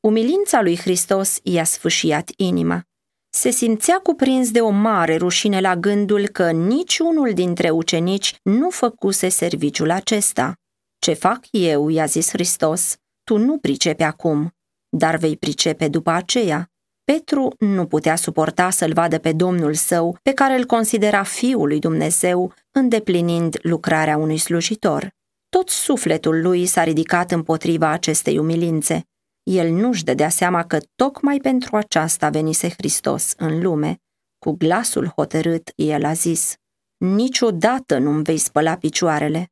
Umilința 0.00 0.62
lui 0.62 0.76
Hristos 0.76 1.38
i-a 1.42 1.64
sfâșiat 1.64 2.30
inima. 2.36 2.82
Se 3.30 3.50
simțea 3.50 3.98
cuprins 4.02 4.50
de 4.50 4.60
o 4.60 4.70
mare 4.70 5.16
rușine 5.16 5.60
la 5.60 5.76
gândul 5.76 6.28
că 6.28 6.50
niciunul 6.50 7.32
dintre 7.32 7.70
ucenici 7.70 8.36
nu 8.42 8.70
făcuse 8.70 9.28
serviciul 9.28 9.90
acesta. 9.90 10.54
Ce 11.00 11.12
fac 11.12 11.46
eu, 11.50 11.88
i-a 11.88 12.04
zis 12.04 12.28
Hristos, 12.30 12.96
tu 13.24 13.36
nu 13.36 13.58
pricepi 13.58 14.02
acum, 14.02 14.54
dar 14.88 15.16
vei 15.16 15.36
pricepe 15.36 15.88
după 15.88 16.10
aceea. 16.10 16.70
Petru 17.04 17.54
nu 17.58 17.86
putea 17.86 18.16
suporta 18.16 18.70
să-l 18.70 18.92
vadă 18.92 19.18
pe 19.18 19.32
Domnul 19.32 19.74
său, 19.74 20.18
pe 20.22 20.32
care 20.32 20.54
îl 20.54 20.64
considera 20.64 21.22
Fiul 21.22 21.68
lui 21.68 21.78
Dumnezeu, 21.78 22.54
îndeplinind 22.70 23.58
lucrarea 23.62 24.16
unui 24.16 24.38
slujitor. 24.38 25.10
Tot 25.48 25.68
sufletul 25.68 26.42
lui 26.42 26.66
s-a 26.66 26.84
ridicat 26.84 27.30
împotriva 27.30 27.88
acestei 27.88 28.38
umilințe. 28.38 29.04
El 29.42 29.70
nu-și 29.70 30.04
dădea 30.04 30.28
seama 30.28 30.64
că 30.64 30.78
tocmai 30.94 31.38
pentru 31.38 31.76
aceasta 31.76 32.28
venise 32.28 32.68
Hristos 32.68 33.34
în 33.36 33.62
lume. 33.62 34.00
Cu 34.38 34.50
glasul 34.50 35.06
hotărât, 35.06 35.72
el 35.74 36.04
a 36.04 36.12
zis, 36.12 36.54
Niciodată 36.96 37.98
nu-mi 37.98 38.22
vei 38.22 38.38
spăla 38.38 38.76
picioarele. 38.76 39.50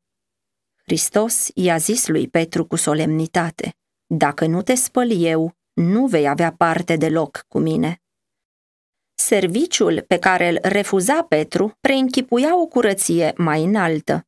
Hristos 0.89 1.49
i-a 1.55 1.77
zis 1.77 2.07
lui 2.07 2.29
Petru 2.29 2.65
cu 2.65 2.77
solemnitate, 2.77 3.75
Dacă 4.07 4.47
nu 4.47 4.63
te 4.63 4.75
spăl 4.75 5.11
eu, 5.11 5.53
nu 5.73 6.07
vei 6.07 6.29
avea 6.29 6.53
parte 6.53 6.97
deloc 6.97 7.45
cu 7.49 7.59
mine. 7.59 8.03
Serviciul 9.15 10.05
pe 10.07 10.19
care 10.19 10.49
îl 10.49 10.59
refuza 10.63 11.23
Petru 11.23 11.73
preînchipuia 11.81 12.61
o 12.61 12.67
curăție 12.67 13.33
mai 13.37 13.65
înaltă. 13.65 14.27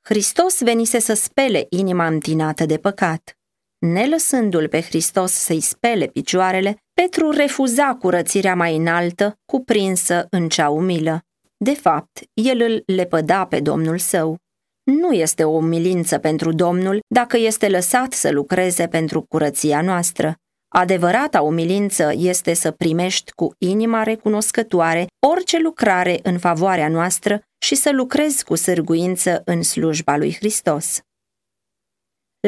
Hristos 0.00 0.62
venise 0.62 0.98
să 0.98 1.14
spele 1.14 1.66
inima 1.68 2.06
întinată 2.06 2.66
de 2.66 2.78
păcat. 2.78 3.38
Nelăsându-l 3.78 4.68
pe 4.68 4.80
Hristos 4.80 5.32
să-i 5.32 5.60
spele 5.60 6.06
picioarele, 6.06 6.76
Petru 6.92 7.30
refuza 7.30 7.96
curățirea 8.00 8.54
mai 8.54 8.76
înaltă, 8.76 9.38
cuprinsă 9.44 10.26
în 10.30 10.48
cea 10.48 10.68
umilă. 10.68 11.24
De 11.56 11.74
fapt, 11.74 12.20
el 12.32 12.60
îl 12.60 12.82
lepăda 12.86 13.46
pe 13.46 13.60
Domnul 13.60 13.98
său. 13.98 14.41
Nu 14.82 15.12
este 15.12 15.44
o 15.44 15.50
umilință 15.50 16.18
pentru 16.18 16.52
Domnul 16.52 17.00
dacă 17.08 17.36
este 17.36 17.68
lăsat 17.68 18.12
să 18.12 18.30
lucreze 18.30 18.88
pentru 18.88 19.22
curăția 19.28 19.82
noastră. 19.82 20.34
Adevărata 20.68 21.40
umilință 21.40 22.12
este 22.16 22.54
să 22.54 22.70
primești 22.70 23.32
cu 23.32 23.54
inima 23.58 24.02
recunoscătoare 24.02 25.06
orice 25.26 25.58
lucrare 25.58 26.18
în 26.22 26.38
favoarea 26.38 26.88
noastră 26.88 27.42
și 27.64 27.74
să 27.74 27.90
lucrezi 27.92 28.44
cu 28.44 28.54
sârguință 28.54 29.42
în 29.44 29.62
slujba 29.62 30.16
lui 30.16 30.34
Hristos. 30.34 31.00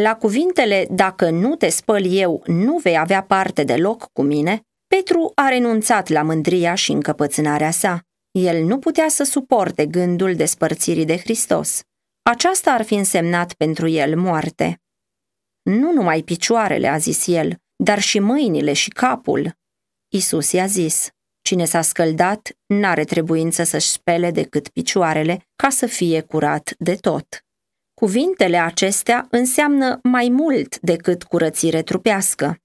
La 0.00 0.16
cuvintele 0.16 0.86
Dacă 0.90 1.30
nu 1.30 1.56
te 1.56 1.68
spăl 1.68 2.04
eu, 2.06 2.42
nu 2.46 2.78
vei 2.78 2.98
avea 2.98 3.22
parte 3.22 3.64
deloc 3.64 4.06
cu 4.12 4.22
mine, 4.22 4.60
Petru 4.86 5.32
a 5.34 5.48
renunțat 5.48 6.08
la 6.08 6.22
mândria 6.22 6.74
și 6.74 6.92
încăpățânarea 6.92 7.70
sa. 7.70 8.00
El 8.30 8.64
nu 8.64 8.78
putea 8.78 9.08
să 9.08 9.24
suporte 9.24 9.86
gândul 9.86 10.34
despărțirii 10.34 11.04
de 11.04 11.16
Hristos. 11.16 11.80
Aceasta 12.30 12.70
ar 12.72 12.82
fi 12.82 12.94
însemnat 12.94 13.52
pentru 13.52 13.88
el 13.88 14.16
moarte. 14.16 14.82
Nu 15.62 15.92
numai 15.92 16.22
picioarele, 16.22 16.88
a 16.88 16.98
zis 16.98 17.26
el, 17.26 17.56
dar 17.76 18.00
și 18.00 18.18
mâinile 18.18 18.72
și 18.72 18.90
capul. 18.90 19.56
Isus 20.08 20.52
i-a 20.52 20.66
zis, 20.66 21.08
cine 21.42 21.64
s-a 21.64 21.82
scăldat 21.82 22.56
n-are 22.66 23.04
trebuință 23.04 23.62
să-și 23.62 23.88
spele 23.88 24.30
decât 24.30 24.68
picioarele 24.68 25.46
ca 25.56 25.68
să 25.68 25.86
fie 25.86 26.20
curat 26.20 26.74
de 26.78 26.94
tot. 26.94 27.44
Cuvintele 27.94 28.56
acestea 28.56 29.26
înseamnă 29.30 29.98
mai 30.02 30.28
mult 30.28 30.80
decât 30.80 31.22
curățire 31.22 31.82
trupească. 31.82 32.58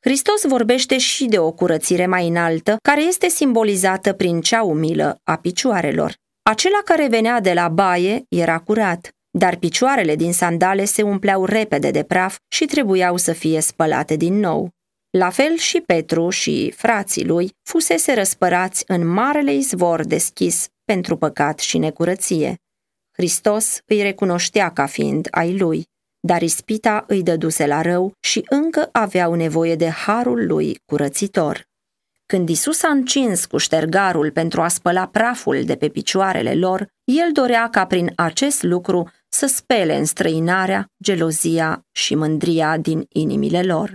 Hristos 0.00 0.44
vorbește 0.46 0.98
și 0.98 1.24
de 1.24 1.38
o 1.38 1.52
curățire 1.52 2.06
mai 2.06 2.28
înaltă, 2.28 2.76
care 2.82 3.02
este 3.02 3.28
simbolizată 3.28 4.12
prin 4.12 4.40
cea 4.40 4.62
umilă 4.62 5.20
a 5.24 5.36
picioarelor. 5.36 6.24
Acela 6.48 6.80
care 6.84 7.08
venea 7.08 7.40
de 7.40 7.52
la 7.52 7.68
baie 7.68 8.24
era 8.28 8.58
curat, 8.58 9.10
dar 9.30 9.56
picioarele 9.56 10.16
din 10.16 10.32
sandale 10.32 10.84
se 10.84 11.02
umpleau 11.02 11.44
repede 11.44 11.90
de 11.90 12.02
praf 12.02 12.36
și 12.48 12.64
trebuiau 12.64 13.16
să 13.16 13.32
fie 13.32 13.60
spălate 13.60 14.16
din 14.16 14.34
nou. 14.34 14.70
La 15.10 15.30
fel 15.30 15.56
și 15.56 15.80
Petru 15.80 16.30
și 16.30 16.70
frații 16.76 17.24
lui 17.24 17.50
fusese 17.62 18.14
răspărați 18.14 18.84
în 18.86 19.06
marele 19.06 19.54
izvor 19.54 20.04
deschis 20.04 20.66
pentru 20.84 21.16
păcat 21.16 21.58
și 21.58 21.78
necurăție. 21.78 22.54
Hristos 23.12 23.78
îi 23.86 24.02
recunoștea 24.02 24.72
ca 24.72 24.86
fiind 24.86 25.28
ai 25.30 25.58
lui, 25.58 25.84
dar 26.20 26.42
ispita 26.42 27.04
îi 27.06 27.22
dăduse 27.22 27.66
la 27.66 27.82
rău 27.82 28.12
și 28.20 28.44
încă 28.48 28.88
aveau 28.92 29.34
nevoie 29.34 29.74
de 29.74 29.88
harul 29.88 30.46
lui 30.46 30.78
curățitor. 30.84 31.66
Când 32.26 32.48
Isus 32.48 32.82
a 32.82 32.88
încins 32.88 33.44
cu 33.44 33.56
ștergarul 33.56 34.30
pentru 34.30 34.62
a 34.62 34.68
spăla 34.68 35.06
praful 35.06 35.62
de 35.64 35.76
pe 35.76 35.88
picioarele 35.88 36.54
lor, 36.54 36.88
el 37.04 37.32
dorea 37.32 37.68
ca 37.68 37.86
prin 37.86 38.12
acest 38.16 38.62
lucru 38.62 39.10
să 39.28 39.46
spele 39.46 39.96
înstrăinarea, 39.96 40.86
gelozia 41.02 41.86
și 41.92 42.14
mândria 42.14 42.76
din 42.76 43.06
inimile 43.08 43.62
lor. 43.62 43.94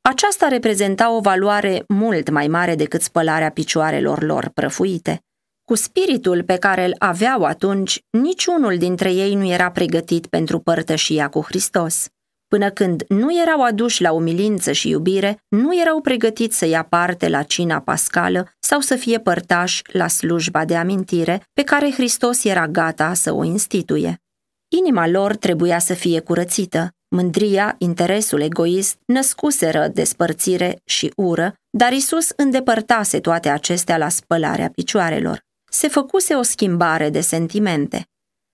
Aceasta 0.00 0.48
reprezenta 0.48 1.10
o 1.10 1.20
valoare 1.20 1.84
mult 1.88 2.30
mai 2.30 2.46
mare 2.46 2.74
decât 2.74 3.02
spălarea 3.02 3.50
picioarelor 3.50 4.22
lor 4.22 4.50
prăfuite. 4.54 5.22
Cu 5.64 5.74
spiritul 5.74 6.42
pe 6.42 6.56
care 6.56 6.84
îl 6.84 6.94
aveau 6.98 7.44
atunci, 7.44 8.00
niciunul 8.10 8.78
dintre 8.78 9.12
ei 9.12 9.34
nu 9.34 9.46
era 9.46 9.70
pregătit 9.70 10.26
pentru 10.26 10.58
părtășia 10.58 11.28
cu 11.28 11.40
Hristos. 11.40 12.08
Până 12.48 12.70
când 12.70 13.04
nu 13.08 13.40
erau 13.40 13.62
aduși 13.62 14.02
la 14.02 14.12
umilință 14.12 14.72
și 14.72 14.88
iubire, 14.88 15.38
nu 15.48 15.80
erau 15.80 16.00
pregătiți 16.00 16.58
să 16.58 16.66
ia 16.66 16.82
parte 16.82 17.28
la 17.28 17.42
cina 17.42 17.80
pascală 17.80 18.50
sau 18.58 18.80
să 18.80 18.96
fie 18.96 19.18
părtași 19.18 19.82
la 19.92 20.08
slujba 20.08 20.64
de 20.64 20.76
amintire 20.76 21.42
pe 21.52 21.62
care 21.62 21.90
Hristos 21.90 22.44
era 22.44 22.68
gata 22.68 23.14
să 23.14 23.32
o 23.32 23.44
instituie. 23.44 24.20
Inima 24.68 25.08
lor 25.08 25.36
trebuia 25.36 25.78
să 25.78 25.94
fie 25.94 26.20
curățită. 26.20 26.92
Mândria, 27.08 27.74
interesul 27.78 28.40
egoist 28.40 28.96
născuseră 29.06 29.88
despărțire 29.88 30.80
și 30.84 31.12
ură, 31.16 31.54
dar 31.70 31.92
Isus 31.92 32.28
îndepărtase 32.36 33.20
toate 33.20 33.48
acestea 33.48 33.96
la 33.96 34.08
spălarea 34.08 34.70
picioarelor. 34.74 35.40
Se 35.70 35.88
făcuse 35.88 36.34
o 36.34 36.42
schimbare 36.42 37.10
de 37.10 37.20
sentimente. 37.20 38.06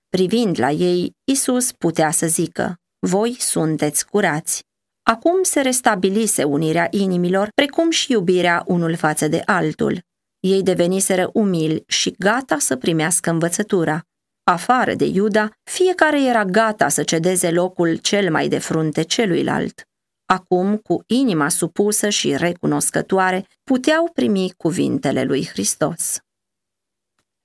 Privind 0.08 0.58
la 0.58 0.70
ei, 0.70 1.12
Isus 1.24 1.72
putea 1.72 2.10
să 2.10 2.26
zică, 2.26 2.78
voi 3.04 3.36
sunteți 3.38 4.06
curați. 4.06 4.62
Acum 5.02 5.42
se 5.42 5.60
restabilise 5.60 6.44
unirea 6.44 6.86
inimilor, 6.90 7.48
precum 7.54 7.90
și 7.90 8.12
iubirea 8.12 8.62
unul 8.66 8.96
față 8.96 9.28
de 9.28 9.42
altul. 9.44 9.98
Ei 10.40 10.62
deveniseră 10.62 11.30
umili 11.32 11.82
și 11.86 12.14
gata 12.18 12.58
să 12.58 12.76
primească 12.76 13.30
învățătura. 13.30 14.02
afară 14.50 14.94
de 14.94 15.04
Iuda, 15.04 15.50
fiecare 15.70 16.24
era 16.24 16.44
gata 16.44 16.88
să 16.88 17.02
cedeze 17.02 17.50
locul 17.50 17.96
cel 17.96 18.30
mai 18.30 18.48
de 18.48 18.58
frunte 18.58 19.02
celuilalt. 19.02 19.82
Acum, 20.26 20.76
cu 20.76 21.02
inima 21.06 21.48
supusă 21.48 22.08
și 22.08 22.36
recunoscătoare, 22.36 23.46
puteau 23.64 24.10
primi 24.12 24.52
cuvintele 24.56 25.24
lui 25.24 25.46
Hristos. 25.46 26.18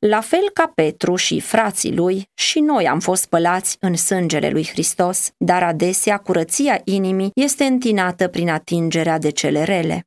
La 0.05 0.21
fel 0.21 0.49
ca 0.53 0.71
Petru 0.75 1.15
și 1.15 1.39
frații 1.39 1.95
lui, 1.95 2.29
și 2.33 2.59
noi 2.59 2.87
am 2.87 2.99
fost 2.99 3.21
spălați 3.21 3.77
în 3.79 3.95
sângele 3.95 4.49
lui 4.49 4.67
Hristos, 4.67 5.31
dar 5.37 5.63
adesea 5.63 6.17
curăția 6.17 6.81
inimii 6.83 7.31
este 7.33 7.63
întinată 7.63 8.27
prin 8.27 8.49
atingerea 8.49 9.17
de 9.17 9.29
cele 9.29 9.63
rele. 9.63 10.03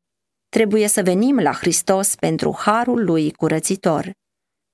Trebuie 0.48 0.88
să 0.88 1.02
venim 1.02 1.38
la 1.38 1.52
Hristos 1.52 2.14
pentru 2.14 2.56
harul 2.58 3.04
lui 3.04 3.32
curățitor. 3.32 4.10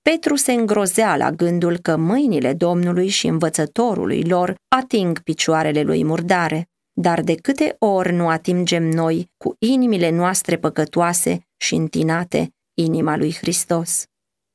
Petru 0.03 0.37
se 0.37 0.53
îngrozea 0.53 1.17
la 1.17 1.31
gândul 1.31 1.79
că 1.79 1.97
mâinile 1.97 2.53
Domnului 2.53 3.09
și 3.09 3.27
învățătorului 3.27 4.25
lor 4.25 4.55
ating 4.69 5.19
picioarele 5.19 5.83
lui 5.83 6.05
murdare. 6.05 6.69
Dar 6.93 7.21
de 7.21 7.35
câte 7.35 7.77
ori 7.79 8.13
nu 8.13 8.29
atingem 8.29 8.85
noi 8.85 9.31
cu 9.37 9.55
inimile 9.59 10.11
noastre 10.11 10.57
păcătoase 10.57 11.41
și 11.57 11.75
întinate 11.75 12.51
inima 12.75 13.17
lui 13.17 13.35
Hristos? 13.35 14.05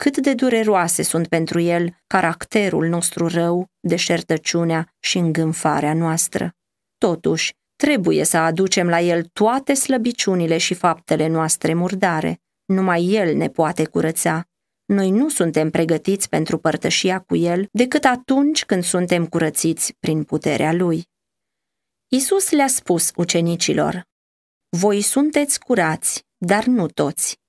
Cât 0.03 0.17
de 0.17 0.33
dureroase 0.33 1.01
sunt 1.01 1.27
pentru 1.27 1.59
el 1.59 1.95
caracterul 2.07 2.87
nostru 2.87 3.27
rău, 3.27 3.67
deșertăciunea 3.79 4.95
și 4.99 5.17
îngânfarea 5.17 5.93
noastră. 5.93 6.53
Totuși, 6.97 7.53
trebuie 7.75 8.23
să 8.23 8.37
aducem 8.37 8.87
la 8.87 8.99
el 8.99 9.23
toate 9.23 9.73
slăbiciunile 9.73 10.57
și 10.57 10.73
faptele 10.73 11.27
noastre 11.27 11.73
murdare. 11.73 12.41
Numai 12.65 13.05
el 13.05 13.35
ne 13.35 13.49
poate 13.49 13.85
curăța. 13.85 14.45
Noi 14.85 15.09
nu 15.09 15.29
suntem 15.29 15.69
pregătiți 15.69 16.29
pentru 16.29 16.57
părtășia 16.57 17.19
cu 17.19 17.35
el 17.35 17.67
decât 17.71 18.03
atunci 18.03 18.65
când 18.65 18.83
suntem 18.83 19.27
curățiți 19.27 19.93
prin 19.99 20.23
puterea 20.23 20.73
lui. 20.73 21.07
Isus 22.07 22.51
le-a 22.51 22.67
spus 22.67 23.11
ucenicilor, 23.15 24.03
Voi 24.69 25.01
sunteți 25.01 25.59
curați, 25.59 26.25
dar 26.37 26.65
nu 26.65 26.87
toți. 26.87 27.41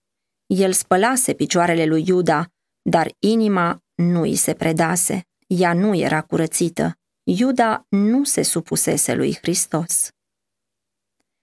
El 0.55 0.73
spălase 0.73 1.33
picioarele 1.33 1.85
lui 1.85 2.05
Iuda, 2.07 2.47
dar 2.83 3.13
inima 3.19 3.79
nu 3.95 4.21
îi 4.21 4.37
se 4.37 4.55
predase. 4.55 5.27
Ea 5.47 5.73
nu 5.73 5.95
era 5.95 6.23
curățită. 6.23 6.97
Iuda 7.23 7.87
nu 7.89 8.25
se 8.25 8.43
supusese 8.43 9.15
lui 9.15 9.39
Hristos. 9.41 10.09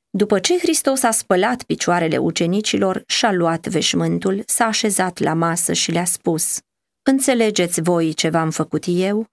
După 0.09 0.39
ce 0.39 0.57
Hristos 0.57 1.03
a 1.03 1.11
spălat 1.11 1.63
picioarele 1.63 2.17
ucenicilor, 2.17 3.03
și-a 3.07 3.31
luat 3.31 3.67
veșmântul, 3.67 4.43
s-a 4.45 4.65
așezat 4.65 5.19
la 5.19 5.33
masă 5.33 5.73
și 5.73 5.91
le-a 5.91 6.05
spus, 6.05 6.59
Înțelegeți 7.01 7.81
voi 7.81 8.13
ce 8.13 8.29
v-am 8.29 8.49
făcut 8.51 8.83
eu? 8.87 9.25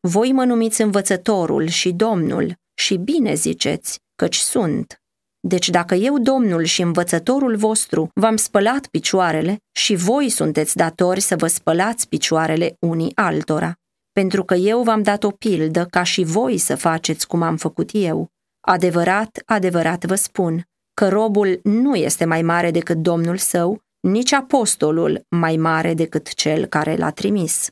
Voi 0.00 0.32
mă 0.32 0.44
numiți 0.44 0.82
învățătorul 0.82 1.66
și 1.66 1.92
domnul 1.92 2.54
și 2.74 2.96
bine 2.96 3.34
ziceți, 3.34 4.00
căci 4.14 4.36
sunt. 4.36 5.03
Deci 5.46 5.68
dacă 5.68 5.94
eu, 5.94 6.18
Domnul 6.18 6.62
și 6.62 6.82
învățătorul 6.82 7.56
vostru, 7.56 8.08
v-am 8.14 8.36
spălat 8.36 8.86
picioarele 8.86 9.56
și 9.72 9.94
voi 9.94 10.28
sunteți 10.28 10.76
datori 10.76 11.20
să 11.20 11.36
vă 11.36 11.46
spălați 11.46 12.08
picioarele 12.08 12.76
unii 12.78 13.12
altora, 13.14 13.74
pentru 14.12 14.44
că 14.44 14.54
eu 14.54 14.82
v-am 14.82 15.02
dat 15.02 15.24
o 15.24 15.30
pildă 15.30 15.86
ca 15.90 16.02
și 16.02 16.22
voi 16.22 16.58
să 16.58 16.76
faceți 16.76 17.26
cum 17.26 17.42
am 17.42 17.56
făcut 17.56 17.90
eu. 17.92 18.28
Adevărat, 18.60 19.42
adevărat 19.44 20.04
vă 20.04 20.14
spun, 20.14 20.64
că 20.94 21.08
robul 21.08 21.60
nu 21.62 21.94
este 21.94 22.24
mai 22.24 22.42
mare 22.42 22.70
decât 22.70 22.96
Domnul 22.96 23.36
său, 23.36 23.80
nici 24.00 24.32
apostolul 24.32 25.24
mai 25.28 25.56
mare 25.56 25.94
decât 25.94 26.34
cel 26.34 26.66
care 26.66 26.96
l-a 26.96 27.10
trimis. 27.10 27.68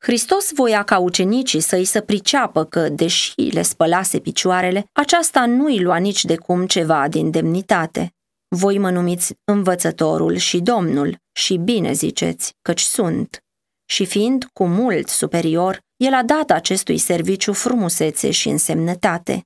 Hristos 0.00 0.52
voia 0.52 0.82
ca 0.82 0.98
ucenicii 0.98 1.60
să-i 1.60 1.84
să 1.84 2.00
priceapă 2.00 2.64
că, 2.64 2.88
deși 2.88 3.40
le 3.40 3.62
spălase 3.62 4.18
picioarele, 4.18 4.84
aceasta 4.92 5.46
nu 5.46 5.64
îi 5.64 5.80
lua 5.80 5.96
nici 5.96 6.24
de 6.24 6.36
cum 6.36 6.66
ceva 6.66 7.08
din 7.08 7.30
demnitate. 7.30 8.12
Voi 8.48 8.78
mă 8.78 8.90
numiți 8.90 9.34
învățătorul 9.44 10.36
și 10.36 10.60
domnul 10.60 11.16
și 11.32 11.56
bine 11.56 11.92
ziceți, 11.92 12.54
căci 12.62 12.80
sunt. 12.80 13.42
Și 13.90 14.04
fiind 14.04 14.44
cu 14.52 14.66
mult 14.66 15.08
superior, 15.08 15.80
el 15.96 16.14
a 16.14 16.22
dat 16.22 16.50
acestui 16.50 16.98
serviciu 16.98 17.52
frumusețe 17.52 18.30
și 18.30 18.48
însemnătate. 18.48 19.42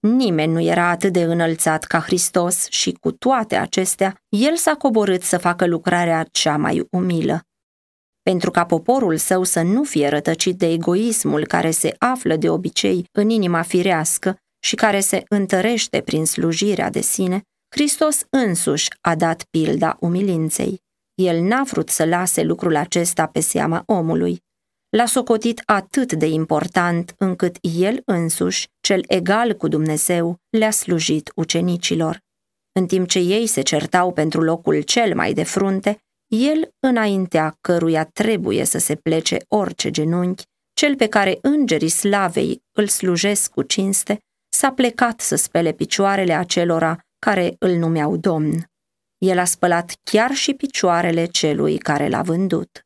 Nimeni 0.00 0.52
nu 0.52 0.60
era 0.60 0.88
atât 0.88 1.12
de 1.12 1.22
înălțat 1.22 1.84
ca 1.84 2.00
Hristos 2.00 2.66
și 2.70 2.92
cu 2.92 3.12
toate 3.12 3.56
acestea, 3.56 4.14
el 4.28 4.56
s-a 4.56 4.74
coborât 4.74 5.22
să 5.22 5.38
facă 5.38 5.66
lucrarea 5.66 6.26
cea 6.32 6.56
mai 6.56 6.86
umilă 6.90 7.42
pentru 8.30 8.50
ca 8.50 8.64
poporul 8.64 9.16
său 9.16 9.42
să 9.42 9.60
nu 9.62 9.82
fie 9.82 10.08
rătăcit 10.08 10.58
de 10.58 10.66
egoismul 10.66 11.46
care 11.46 11.70
se 11.70 11.94
află 11.98 12.36
de 12.36 12.48
obicei 12.50 13.08
în 13.12 13.28
inima 13.28 13.62
firească 13.62 14.36
și 14.64 14.74
care 14.74 15.00
se 15.00 15.22
întărește 15.28 16.00
prin 16.00 16.26
slujirea 16.26 16.90
de 16.90 17.00
sine, 17.00 17.42
Hristos 17.74 18.26
însuși 18.30 18.88
a 19.00 19.14
dat 19.14 19.44
pilda 19.50 19.96
umilinței. 20.00 20.82
El 21.14 21.40
n-a 21.42 21.62
vrut 21.62 21.88
să 21.88 22.04
lase 22.04 22.42
lucrul 22.42 22.76
acesta 22.76 23.26
pe 23.26 23.40
seama 23.40 23.82
omului. 23.86 24.38
L-a 24.88 25.06
socotit 25.06 25.62
atât 25.64 26.12
de 26.12 26.26
important 26.26 27.14
încât 27.18 27.56
el 27.60 28.02
însuși, 28.04 28.68
cel 28.80 29.04
egal 29.06 29.54
cu 29.54 29.68
Dumnezeu, 29.68 30.36
le-a 30.48 30.70
slujit 30.70 31.32
ucenicilor. 31.34 32.18
În 32.72 32.86
timp 32.86 33.08
ce 33.08 33.18
ei 33.18 33.46
se 33.46 33.62
certau 33.62 34.12
pentru 34.12 34.42
locul 34.42 34.80
cel 34.80 35.14
mai 35.14 35.32
de 35.32 35.42
frunte, 35.42 36.03
el 36.34 36.68
înaintea 36.80 37.56
căruia 37.60 38.04
trebuie 38.04 38.64
să 38.64 38.78
se 38.78 38.94
plece 38.94 39.38
orice 39.48 39.90
genunchi, 39.90 40.44
cel 40.74 40.96
pe 40.96 41.06
care 41.06 41.38
îngerii 41.42 41.88
slavei 41.88 42.62
îl 42.72 42.86
slujesc 42.86 43.50
cu 43.50 43.62
cinste, 43.62 44.18
s-a 44.48 44.72
plecat 44.72 45.20
să 45.20 45.36
spele 45.36 45.72
picioarele 45.72 46.32
acelora 46.32 46.98
care 47.18 47.56
îl 47.58 47.70
numeau 47.70 48.16
domn. 48.16 48.64
El 49.18 49.38
a 49.38 49.44
spălat 49.44 49.92
chiar 50.02 50.32
și 50.32 50.54
picioarele 50.54 51.24
celui 51.24 51.78
care 51.78 52.08
l-a 52.08 52.22
vândut. 52.22 52.84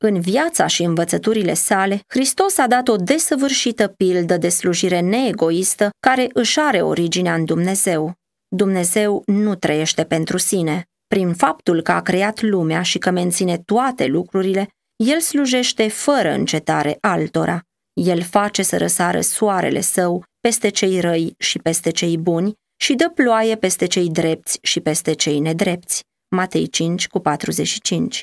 În 0.00 0.20
viața 0.20 0.66
și 0.66 0.82
învățăturile 0.82 1.54
sale, 1.54 2.00
Hristos 2.06 2.58
a 2.58 2.66
dat 2.66 2.88
o 2.88 2.96
desăvârșită 2.96 3.88
pildă 3.88 4.36
de 4.36 4.48
slujire 4.48 5.00
neegoistă 5.00 5.90
care 6.00 6.28
își 6.32 6.60
are 6.60 6.82
originea 6.82 7.34
în 7.34 7.44
Dumnezeu. 7.44 8.14
Dumnezeu 8.48 9.22
nu 9.26 9.54
trăiește 9.54 10.04
pentru 10.04 10.36
sine. 10.36 10.84
Prin 11.08 11.34
faptul 11.34 11.82
că 11.82 11.92
a 11.92 12.00
creat 12.00 12.40
lumea 12.40 12.82
și 12.82 12.98
că 12.98 13.10
menține 13.10 13.58
toate 13.58 14.06
lucrurile, 14.06 14.68
el 14.96 15.20
slujește 15.20 15.88
fără 15.88 16.30
încetare 16.30 16.96
altora. 17.00 17.62
El 17.92 18.22
face 18.22 18.62
să 18.62 18.76
răsară 18.76 19.20
soarele 19.20 19.80
său 19.80 20.24
peste 20.40 20.68
cei 20.68 21.00
răi 21.00 21.34
și 21.38 21.58
peste 21.58 21.90
cei 21.90 22.18
buni 22.18 22.52
și 22.80 22.94
dă 22.94 23.10
ploaie 23.14 23.56
peste 23.56 23.86
cei 23.86 24.08
drepți 24.08 24.58
și 24.62 24.80
peste 24.80 25.12
cei 25.12 25.38
nedrepți. 25.38 26.02
Matei 26.28 26.68
5 26.68 27.08
cu 27.08 27.18
45 27.18 28.22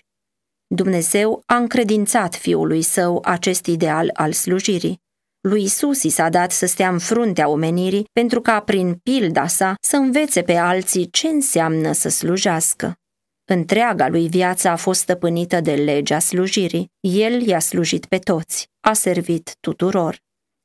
Dumnezeu 0.67 1.41
a 1.45 1.55
încredințat 1.55 2.35
fiului 2.35 2.81
său 2.81 3.21
acest 3.23 3.65
ideal 3.65 4.09
al 4.13 4.31
slujirii. 4.31 5.03
Lui 5.47 5.63
Isus 5.63 6.03
i 6.03 6.09
s-a 6.09 6.29
dat 6.29 6.51
să 6.51 6.65
stea 6.65 6.89
în 6.89 6.99
fruntea 6.99 7.47
omenirii 7.49 8.09
pentru 8.13 8.41
ca 8.41 8.59
prin 8.59 8.93
pilda 8.93 9.47
sa 9.47 9.75
să 9.81 9.95
învețe 9.95 10.41
pe 10.41 10.55
alții 10.55 11.09
ce 11.09 11.27
înseamnă 11.27 11.91
să 11.91 12.09
slujească. 12.09 12.93
Întreaga 13.51 14.07
lui 14.07 14.27
viață 14.27 14.67
a 14.67 14.75
fost 14.75 14.99
stăpânită 14.99 15.61
de 15.61 15.73
legea 15.73 16.19
slujirii. 16.19 16.87
El 16.99 17.41
i-a 17.41 17.59
slujit 17.59 18.05
pe 18.05 18.17
toți, 18.17 18.67
a 18.87 18.93
servit 18.93 19.55
tuturor. 19.59 20.17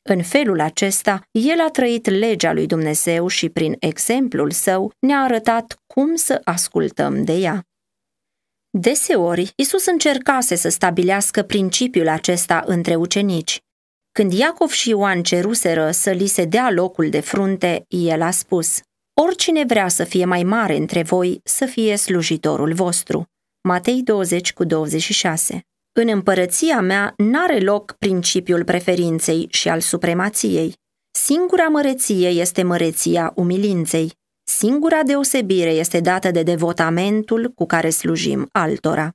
În 0.08 0.22
felul 0.22 0.60
acesta, 0.60 1.22
el 1.30 1.60
a 1.60 1.70
trăit 1.70 2.08
legea 2.08 2.52
lui 2.52 2.66
Dumnezeu 2.66 3.26
și 3.26 3.48
prin 3.48 3.76
exemplul 3.78 4.50
său 4.50 4.92
ne-a 4.98 5.20
arătat 5.20 5.76
cum 5.86 6.14
să 6.14 6.40
ascultăm 6.44 7.24
de 7.24 7.32
ea. 7.32 7.64
Deseori, 8.78 9.52
Isus 9.56 9.86
încercase 9.86 10.54
să 10.54 10.68
stabilească 10.68 11.42
principiul 11.42 12.08
acesta 12.08 12.62
între 12.66 12.94
ucenici, 12.94 13.60
când 14.12 14.32
Iacov 14.32 14.70
și 14.70 14.88
Ioan 14.88 15.22
ceruseră 15.22 15.90
să 15.90 16.10
li 16.10 16.26
se 16.26 16.44
dea 16.44 16.70
locul 16.70 17.08
de 17.08 17.20
frunte, 17.20 17.84
el 17.88 18.22
a 18.22 18.30
spus, 18.30 18.80
Oricine 19.22 19.64
vrea 19.64 19.88
să 19.88 20.04
fie 20.04 20.24
mai 20.24 20.42
mare 20.42 20.76
între 20.76 21.02
voi, 21.02 21.40
să 21.44 21.64
fie 21.66 21.96
slujitorul 21.96 22.72
vostru. 22.72 23.24
Matei 23.68 24.02
20 24.02 24.52
cu 24.52 24.64
26 24.64 25.60
În 25.92 26.08
împărăția 26.08 26.80
mea 26.80 27.14
n-are 27.16 27.58
loc 27.58 27.92
principiul 27.92 28.64
preferinței 28.64 29.46
și 29.50 29.68
al 29.68 29.80
supremației. 29.80 30.74
Singura 31.10 31.68
măreție 31.68 32.28
este 32.28 32.62
măreția 32.62 33.32
umilinței. 33.34 34.12
Singura 34.44 35.02
deosebire 35.02 35.70
este 35.70 36.00
dată 36.00 36.30
de 36.30 36.42
devotamentul 36.42 37.52
cu 37.54 37.66
care 37.66 37.90
slujim 37.90 38.48
altora. 38.52 39.10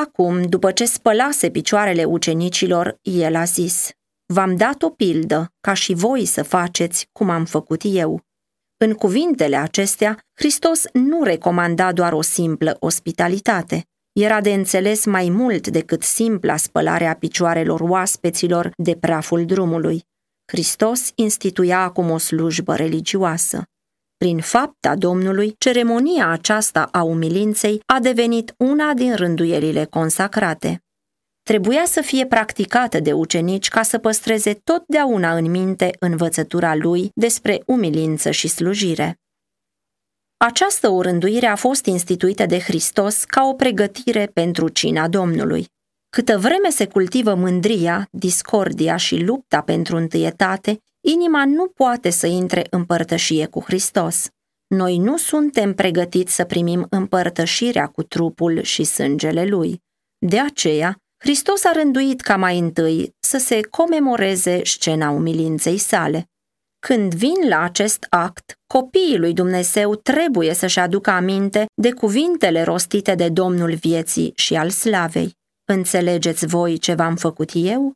Acum, 0.00 0.42
după 0.42 0.72
ce 0.72 0.84
spălase 0.84 1.50
picioarele 1.50 2.04
ucenicilor, 2.04 2.98
el 3.02 3.34
a 3.34 3.44
zis, 3.44 3.90
V-am 4.26 4.56
dat 4.56 4.82
o 4.82 4.90
pildă, 4.90 5.52
ca 5.60 5.74
și 5.74 5.94
voi 5.94 6.24
să 6.24 6.42
faceți 6.42 7.08
cum 7.12 7.30
am 7.30 7.44
făcut 7.44 7.80
eu. 7.84 8.20
În 8.76 8.94
cuvintele 8.94 9.56
acestea, 9.56 10.18
Hristos 10.34 10.82
nu 10.92 11.22
recomanda 11.22 11.92
doar 11.92 12.12
o 12.12 12.22
simplă 12.22 12.76
ospitalitate. 12.80 13.86
era 14.12 14.40
de 14.40 14.52
înțeles 14.52 15.04
mai 15.04 15.28
mult 15.28 15.68
decât 15.68 16.02
simpla 16.02 16.56
spălare 16.56 17.06
a 17.06 17.14
picioarelor 17.14 17.80
oaspeților 17.80 18.70
de 18.76 18.96
praful 18.96 19.44
drumului. 19.44 20.02
Hristos 20.52 21.10
instituia 21.14 21.82
acum 21.82 22.10
o 22.10 22.18
slujbă 22.18 22.74
religioasă. 22.74 23.62
Prin 24.24 24.40
fapta 24.40 24.94
Domnului, 24.96 25.54
ceremonia 25.58 26.28
aceasta 26.28 26.88
a 26.92 27.02
umilinței 27.02 27.80
a 27.86 28.00
devenit 28.00 28.54
una 28.58 28.92
din 28.94 29.14
rânduielile 29.14 29.84
consacrate. 29.84 30.82
Trebuia 31.42 31.82
să 31.86 32.00
fie 32.00 32.26
practicată 32.26 33.00
de 33.00 33.12
ucenici 33.12 33.68
ca 33.68 33.82
să 33.82 33.98
păstreze 33.98 34.54
totdeauna 34.54 35.36
în 35.36 35.50
minte 35.50 35.96
învățătura 35.98 36.74
lui 36.74 37.10
despre 37.14 37.62
umilință 37.66 38.30
și 38.30 38.48
slujire. 38.48 39.20
Această 40.36 40.88
urânduire 40.88 41.46
a 41.46 41.56
fost 41.56 41.86
instituită 41.86 42.46
de 42.46 42.58
Hristos 42.58 43.24
ca 43.24 43.44
o 43.44 43.54
pregătire 43.54 44.26
pentru 44.26 44.68
cina 44.68 45.08
Domnului. 45.08 45.66
Câtă 46.08 46.38
vreme 46.38 46.70
se 46.70 46.86
cultivă 46.86 47.34
mândria, 47.34 48.08
discordia 48.10 48.96
și 48.96 49.16
lupta 49.16 49.60
pentru 49.60 49.96
întâietate, 49.96 50.82
inima 51.04 51.44
nu 51.44 51.68
poate 51.68 52.10
să 52.10 52.26
intre 52.26 52.66
în 52.70 52.84
părtășie 52.84 53.46
cu 53.46 53.60
Hristos. 53.60 54.28
Noi 54.66 54.98
nu 54.98 55.16
suntem 55.16 55.74
pregătiți 55.74 56.34
să 56.34 56.44
primim 56.44 56.86
împărtășirea 56.90 57.86
cu 57.86 58.02
trupul 58.02 58.62
și 58.62 58.84
sângele 58.84 59.44
Lui. 59.46 59.82
De 60.18 60.40
aceea, 60.40 60.96
Hristos 61.24 61.64
a 61.64 61.72
rânduit 61.72 62.20
ca 62.20 62.36
mai 62.36 62.58
întâi 62.58 63.10
să 63.20 63.38
se 63.38 63.60
comemoreze 63.60 64.64
scena 64.64 65.10
umilinței 65.10 65.78
sale. 65.78 66.28
Când 66.86 67.14
vin 67.14 67.48
la 67.48 67.60
acest 67.60 68.06
act, 68.08 68.58
copiii 68.66 69.18
lui 69.18 69.32
Dumnezeu 69.32 69.94
trebuie 69.94 70.54
să-și 70.54 70.78
aducă 70.78 71.10
aminte 71.10 71.66
de 71.74 71.92
cuvintele 71.92 72.62
rostite 72.62 73.14
de 73.14 73.28
Domnul 73.28 73.74
vieții 73.74 74.32
și 74.36 74.54
al 74.54 74.70
slavei. 74.70 75.32
Înțelegeți 75.64 76.46
voi 76.46 76.78
ce 76.78 76.94
v-am 76.94 77.16
făcut 77.16 77.50
eu? 77.54 77.92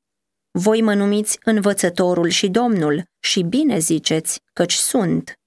Voi 0.61 0.83
mă 0.83 0.95
numiți 0.95 1.39
învățătorul 1.45 2.29
și 2.29 2.49
Domnul 2.49 3.05
și 3.21 3.43
bine 3.43 3.79
ziceți, 3.79 4.41
căci 4.53 4.73
sunt. 4.73 5.39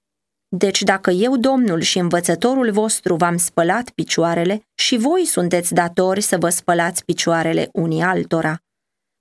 Deci 0.48 0.82
dacă 0.82 1.10
eu, 1.10 1.36
Domnul 1.36 1.80
și 1.80 1.98
învățătorul 1.98 2.70
vostru, 2.70 3.14
v-am 3.16 3.36
spălat 3.36 3.90
picioarele, 3.90 4.62
și 4.74 4.96
voi 4.96 5.24
sunteți 5.24 5.74
datori 5.74 6.20
să 6.20 6.38
vă 6.38 6.48
spălați 6.48 7.04
picioarele 7.04 7.68
unii 7.72 8.02
altora. 8.02 8.58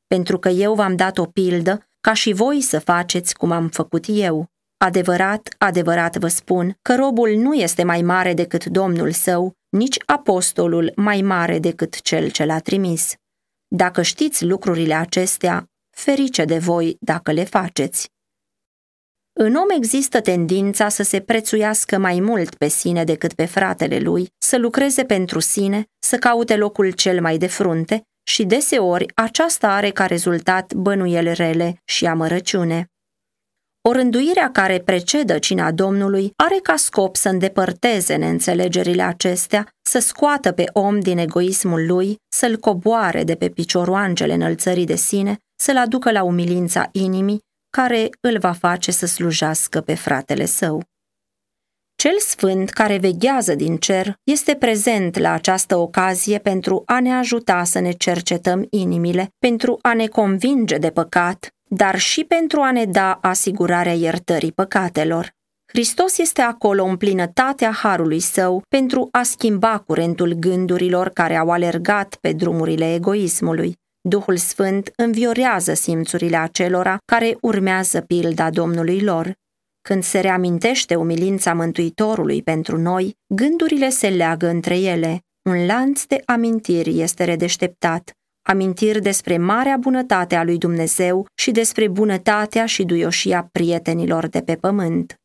Pentru 0.08 0.38
că 0.40 0.50
eu 0.50 0.74
v-am 0.74 0.96
dat 0.96 1.18
o 1.18 1.26
pildă, 1.26 1.88
ca 2.02 2.14
și 2.14 2.34
voi 2.34 2.62
să 2.62 2.80
faceți 2.80 3.36
cum 3.36 3.52
am 3.52 3.68
făcut 3.68 4.06
eu. 4.08 4.48
Adevărat, 4.78 5.56
adevărat 5.58 6.18
vă 6.18 6.28
spun 6.28 6.78
că 6.82 6.96
robul 6.96 7.36
nu 7.36 7.54
este 7.54 7.84
mai 7.84 8.02
mare 8.02 8.34
decât 8.34 8.66
Domnul 8.66 9.12
său, 9.12 9.54
nici 9.70 9.98
apostolul 10.06 10.92
mai 10.96 11.22
mare 11.22 11.60
decât 11.60 12.02
cel 12.02 12.30
ce 12.30 12.46
l-a 12.46 12.60
trimis. 12.60 13.14
Dacă 13.68 14.02
știți 14.02 14.46
lucrurile 14.46 14.94
acestea, 14.94 15.71
ferice 15.92 16.46
de 16.46 16.58
voi 16.58 16.98
dacă 17.00 17.32
le 17.32 17.44
faceți. 17.44 18.10
În 19.34 19.56
om 19.56 19.70
există 19.76 20.22
tendința 20.22 20.90
să 20.90 21.04
se 21.04 21.20
prețuiască 21.20 21.98
mai 21.98 22.20
mult 22.20 22.56
pe 22.56 22.68
sine 22.68 23.04
decât 23.04 23.34
pe 23.34 23.46
fratele 23.46 24.00
lui, 24.00 24.30
să 24.38 24.58
lucreze 24.58 25.04
pentru 25.04 25.40
sine, 25.40 25.86
să 26.00 26.18
caute 26.18 26.56
locul 26.56 26.92
cel 26.92 27.22
mai 27.22 27.38
de 27.38 27.48
frunte 27.48 28.04
și 28.24 28.44
deseori 28.44 29.06
aceasta 29.16 29.74
are 29.74 29.90
ca 29.90 30.06
rezultat 30.06 30.74
bănuieli 30.74 31.34
rele 31.34 31.82
și 31.86 32.06
amărăciune. 32.06 32.86
O 33.84 33.92
rânduirea 33.92 34.52
care 34.52 34.80
precedă 34.80 35.38
cina 35.38 35.72
Domnului 35.72 36.34
are 36.36 36.60
ca 36.64 36.76
scop 36.76 37.16
să 37.16 37.30
îndepărteze 37.30 38.16
neînțelegerile 38.16 39.02
acestea, 39.02 39.68
să 39.82 40.00
scoată 40.00 40.52
pe 40.52 40.66
om 40.74 41.00
din 41.00 41.18
egoismul 41.18 41.86
lui, 41.86 42.16
să-l 42.36 42.58
coboare 42.58 43.24
de 43.24 43.36
pe 43.36 43.50
picioroangele 43.50 44.34
înălțării 44.34 44.86
de 44.86 44.96
sine, 44.96 45.38
să-l 45.62 45.78
aducă 45.78 46.12
la 46.12 46.24
umilința 46.24 46.90
inimii, 46.92 47.40
care 47.70 48.10
îl 48.22 48.38
va 48.38 48.52
face 48.52 48.92
să 48.92 49.06
slujească 49.06 49.82
pe 49.82 49.94
fratele 49.94 50.46
său. 50.46 50.84
Cel 51.96 52.20
sfânt 52.20 52.70
care 52.70 52.98
veghează 52.98 53.56
din 53.56 53.78
cer 53.78 54.14
este 54.24 54.56
prezent 54.56 55.18
la 55.18 55.32
această 55.32 55.76
ocazie 55.76 56.38
pentru 56.38 56.84
a 56.86 57.00
ne 57.00 57.14
ajuta 57.14 57.64
să 57.64 57.80
ne 57.80 57.92
cercetăm 57.92 58.68
inimile, 58.70 59.28
pentru 59.40 59.80
a 59.82 59.94
ne 59.94 60.08
convinge 60.08 60.78
de 60.78 60.90
păcat, 60.90 61.48
dar 61.70 62.00
și 62.00 62.24
pentru 62.24 62.62
a 62.62 62.72
ne 62.72 62.86
da 62.86 63.20
asigurarea 63.22 63.94
iertării 63.94 64.52
păcatelor. 64.52 65.34
Hristos 65.66 66.18
este 66.18 66.42
acolo 66.42 66.84
în 66.84 66.98
plinătatea 66.98 67.72
harului 67.72 68.20
său 68.20 68.64
pentru 68.70 69.08
a 69.12 69.24
schimba 69.24 69.84
curentul 69.86 70.34
gândurilor 70.34 71.10
care 71.10 71.36
au 71.36 71.50
alergat 71.50 72.16
pe 72.16 72.32
drumurile 72.34 72.94
egoismului. 72.94 73.80
Duhul 74.04 74.38
Sfânt 74.38 74.92
înviorează 74.96 75.74
simțurile 75.74 76.38
acelora 76.38 76.98
care 77.06 77.38
urmează 77.42 78.02
pilda 78.02 78.50
Domnului 78.50 79.02
lor. 79.02 79.34
Când 79.82 80.04
se 80.04 80.20
reamintește 80.20 80.96
umilința 80.96 81.54
Mântuitorului 81.54 82.44
pentru 82.44 82.78
noi, 82.78 83.16
gândurile 83.36 83.90
se 83.90 84.10
leagă 84.10 84.48
între 84.48 84.80
ele. 84.80 85.20
Un 85.50 85.66
lanț 85.66 86.04
de 86.04 86.22
amintiri 86.26 87.00
este 87.00 87.24
redeșteptat, 87.24 88.12
amintiri 88.48 89.02
despre 89.02 89.38
marea 89.38 89.78
bunătate 89.78 90.36
a 90.36 90.44
lui 90.44 90.58
Dumnezeu 90.58 91.26
și 91.36 91.52
despre 91.52 91.88
bunătatea 91.88 92.66
și 92.66 92.84
duioșia 92.84 93.50
prietenilor 93.52 94.28
de 94.28 94.42
pe 94.42 94.56
pământ. 94.56 95.16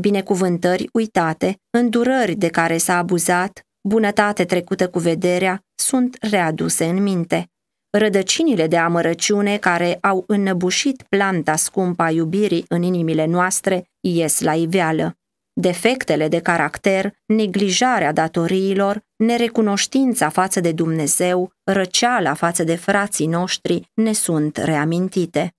Binecuvântări 0.00 0.88
uitate, 0.92 1.56
îndurări 1.70 2.34
de 2.34 2.48
care 2.48 2.76
s-a 2.76 2.96
abuzat, 2.96 3.60
bunătate 3.88 4.44
trecută 4.44 4.88
cu 4.88 4.98
vederea, 4.98 5.60
sunt 5.74 6.16
readuse 6.20 6.84
în 6.84 7.02
minte. 7.02 7.50
Rădăcinile 7.90 8.66
de 8.66 8.76
amărăciune 8.76 9.56
care 9.56 9.98
au 10.00 10.24
înnăbușit 10.26 11.02
planta 11.02 11.56
scumpă 11.56 12.02
a 12.02 12.10
iubirii 12.10 12.64
în 12.68 12.82
inimile 12.82 13.24
noastre 13.26 13.90
ies 14.00 14.40
la 14.40 14.54
iveală. 14.54 15.14
Defectele 15.52 16.28
de 16.28 16.40
caracter, 16.40 17.12
neglijarea 17.26 18.12
datoriilor, 18.12 19.02
nerecunoștința 19.16 20.28
față 20.28 20.60
de 20.60 20.72
Dumnezeu, 20.72 21.52
răceala 21.64 22.34
față 22.34 22.64
de 22.64 22.74
frații 22.74 23.26
noștri 23.26 23.90
ne 23.94 24.12
sunt 24.12 24.56
reamintite. 24.56 25.54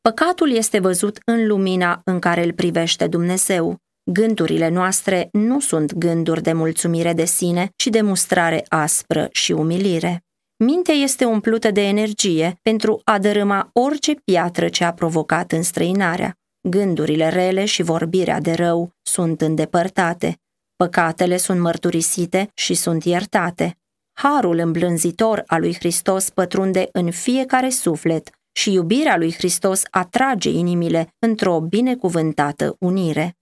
Păcatul 0.00 0.50
este 0.50 0.78
văzut 0.78 1.18
în 1.24 1.46
lumina 1.46 2.00
în 2.04 2.18
care 2.18 2.44
îl 2.44 2.52
privește 2.52 3.06
Dumnezeu. 3.06 3.76
Gândurile 4.12 4.68
noastre 4.68 5.28
nu 5.32 5.60
sunt 5.60 5.94
gânduri 5.94 6.42
de 6.42 6.52
mulțumire 6.52 7.12
de 7.12 7.24
sine, 7.24 7.70
ci 7.76 7.86
de 7.86 8.00
mustrare 8.00 8.64
aspră 8.68 9.28
și 9.32 9.52
umilire. 9.52 10.22
Mintea 10.64 10.94
este 10.94 11.24
umplută 11.24 11.70
de 11.70 11.80
energie 11.80 12.58
pentru 12.62 13.00
a 13.04 13.18
dărâma 13.18 13.70
orice 13.72 14.14
piatră 14.14 14.68
ce 14.68 14.84
a 14.84 14.92
provocat 14.92 15.52
înstrăinarea. 15.52 16.36
Gândurile 16.68 17.28
rele 17.28 17.64
și 17.64 17.82
vorbirea 17.82 18.40
de 18.40 18.52
rău 18.52 18.90
sunt 19.02 19.40
îndepărtate. 19.40 20.38
Păcatele 20.76 21.36
sunt 21.36 21.60
mărturisite 21.60 22.50
și 22.54 22.74
sunt 22.74 23.04
iertate. 23.04 23.78
Harul 24.12 24.58
îmblânzitor 24.58 25.42
al 25.46 25.60
lui 25.60 25.74
Hristos 25.74 26.30
pătrunde 26.30 26.88
în 26.92 27.10
fiecare 27.10 27.68
suflet 27.68 28.30
și 28.52 28.72
iubirea 28.72 29.16
lui 29.16 29.32
Hristos 29.32 29.82
atrage 29.90 30.50
inimile 30.50 31.14
într-o 31.18 31.60
binecuvântată 31.60 32.76
unire. 32.78 33.37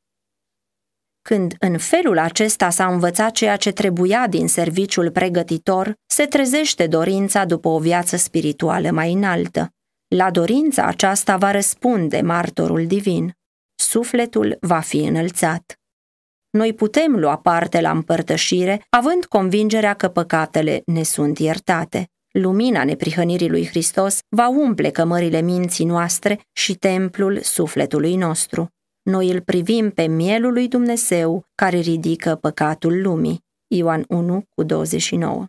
Când 1.29 1.55
în 1.59 1.79
felul 1.79 2.19
acesta 2.19 2.71
s-a 2.71 2.87
învățat 2.87 3.33
ceea 3.33 3.57
ce 3.57 3.71
trebuia 3.71 4.27
din 4.27 4.49
serviciul 4.49 5.11
pregătitor, 5.11 5.95
se 6.07 6.25
trezește 6.25 6.87
dorința 6.87 7.45
după 7.45 7.69
o 7.69 7.79
viață 7.79 8.17
spirituală 8.17 8.91
mai 8.91 9.13
înaltă. 9.13 9.71
La 10.09 10.31
dorința 10.31 10.85
aceasta 10.85 11.37
va 11.37 11.51
răspunde 11.51 12.21
martorul 12.21 12.87
divin. 12.87 13.33
Sufletul 13.75 14.57
va 14.61 14.81
fi 14.81 14.97
înălțat. 14.97 15.79
Noi 16.51 16.73
putem 16.73 17.17
lua 17.17 17.37
parte 17.37 17.81
la 17.81 17.91
împărtășire, 17.91 18.87
având 18.89 19.25
convingerea 19.25 19.95
că 19.95 20.09
păcatele 20.09 20.83
ne 20.85 21.03
sunt 21.03 21.39
iertate. 21.39 22.09
Lumina 22.31 22.85
neprihănirii 22.85 23.51
lui 23.51 23.67
Hristos 23.67 24.19
va 24.29 24.49
umple 24.49 24.91
cămările 24.91 25.41
minții 25.41 25.85
noastre 25.85 26.41
și 26.53 26.75
templul 26.75 27.41
sufletului 27.41 28.17
nostru 28.17 28.71
noi 29.07 29.31
îl 29.31 29.41
privim 29.41 29.91
pe 29.91 30.07
mielul 30.07 30.53
lui 30.53 30.69
Dumnezeu 30.69 31.45
care 31.55 31.79
ridică 31.79 32.35
păcatul 32.35 33.03
lumii. 33.03 33.45
Ioan 33.67 34.05
1 34.09 34.45
cu 34.55 34.63
29. 34.63 35.45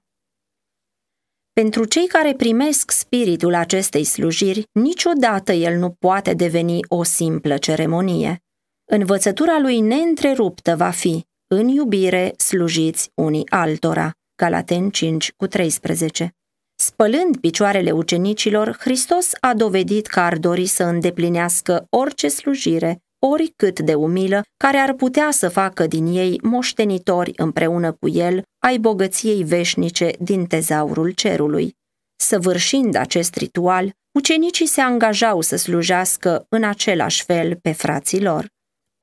Pentru 1.54 1.86
cei 1.86 2.08
care 2.08 2.34
primesc 2.34 2.92
spiritul 2.92 3.54
acestei 3.54 4.04
slujiri, 4.04 4.64
niciodată 4.72 5.52
el 5.52 5.78
nu 5.78 5.90
poate 5.90 6.34
deveni 6.34 6.80
o 6.88 7.04
simplă 7.04 7.58
ceremonie. 7.58 8.44
Învățătura 8.92 9.60
lui 9.60 9.80
neîntreruptă 9.80 10.76
va 10.76 10.90
fi, 10.90 11.26
în 11.48 11.68
iubire 11.68 12.34
slujiți 12.38 13.12
unii 13.14 13.50
altora. 13.50 14.12
Galaten 14.36 14.90
5 14.90 15.34
cu 15.38 15.48
13. 15.48 16.36
Spălând 16.76 17.38
picioarele 17.38 17.92
ucenicilor, 17.92 18.78
Hristos 18.80 19.32
a 19.40 19.54
dovedit 19.54 20.08
că 20.08 20.20
ar 20.20 20.38
dori 20.38 20.66
să 20.66 20.84
îndeplinească 20.84 21.88
orice 21.90 22.28
slujire 22.28 23.02
oricât 23.20 23.80
de 23.80 23.94
umilă, 23.94 24.42
care 24.58 24.78
ar 24.78 24.94
putea 24.94 25.32
să 25.32 25.50
facă 25.50 25.88
din 25.88 26.06
ei 26.06 26.40
moștenitori 26.44 27.32
împreună 27.36 27.92
cu 27.92 28.08
el 28.08 28.44
ai 28.64 28.78
bogăției 28.78 29.44
veșnice 29.44 30.12
din 30.20 30.46
tezaurul 30.46 31.12
cerului. 31.12 31.76
Săvârșind 32.16 32.96
acest 32.96 33.36
ritual, 33.36 33.92
ucenicii 34.12 34.66
se 34.66 34.82
angajau 34.82 35.42
să 35.42 35.56
slujească 35.56 36.46
în 36.50 36.64
același 36.64 37.24
fel 37.24 37.56
pe 37.56 37.72
frații 37.72 38.22
lor. 38.22 38.56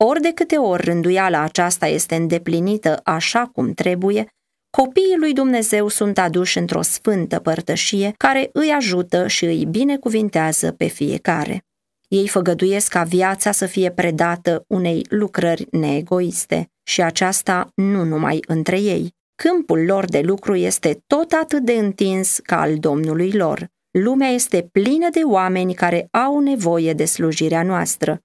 Ori 0.03 0.21
de 0.21 0.31
câte 0.31 0.57
ori 0.57 0.83
rânduiala 0.83 1.39
aceasta 1.39 1.87
este 1.87 2.15
îndeplinită 2.15 2.99
așa 3.03 3.45
cum 3.53 3.73
trebuie, 3.73 4.27
copiii 4.69 5.17
lui 5.17 5.33
Dumnezeu 5.33 5.87
sunt 5.87 6.17
aduși 6.17 6.57
într-o 6.57 6.81
sfântă 6.81 7.39
părtășie 7.39 8.13
care 8.17 8.49
îi 8.53 8.69
ajută 8.69 9.27
și 9.27 9.45
îi 9.45 9.65
binecuvintează 9.65 10.71
pe 10.71 10.87
fiecare. 10.87 11.63
Ei 12.07 12.27
făgăduiesc 12.27 12.91
ca 12.91 13.03
viața 13.03 13.51
să 13.51 13.65
fie 13.65 13.91
predată 13.91 14.63
unei 14.67 15.05
lucrări 15.09 15.67
neegoiste 15.71 16.69
și 16.83 17.01
aceasta 17.01 17.71
nu 17.75 18.03
numai 18.03 18.39
între 18.47 18.79
ei. 18.79 19.13
Câmpul 19.35 19.85
lor 19.85 20.05
de 20.05 20.21
lucru 20.21 20.55
este 20.55 21.03
tot 21.07 21.31
atât 21.31 21.63
de 21.63 21.73
întins 21.73 22.39
ca 22.43 22.61
al 22.61 22.77
Domnului 22.77 23.31
lor. 23.31 23.67
Lumea 23.91 24.27
este 24.27 24.67
plină 24.71 25.09
de 25.09 25.19
oameni 25.19 25.73
care 25.73 26.07
au 26.11 26.39
nevoie 26.39 26.93
de 26.93 27.05
slujirea 27.05 27.63
noastră. 27.63 28.19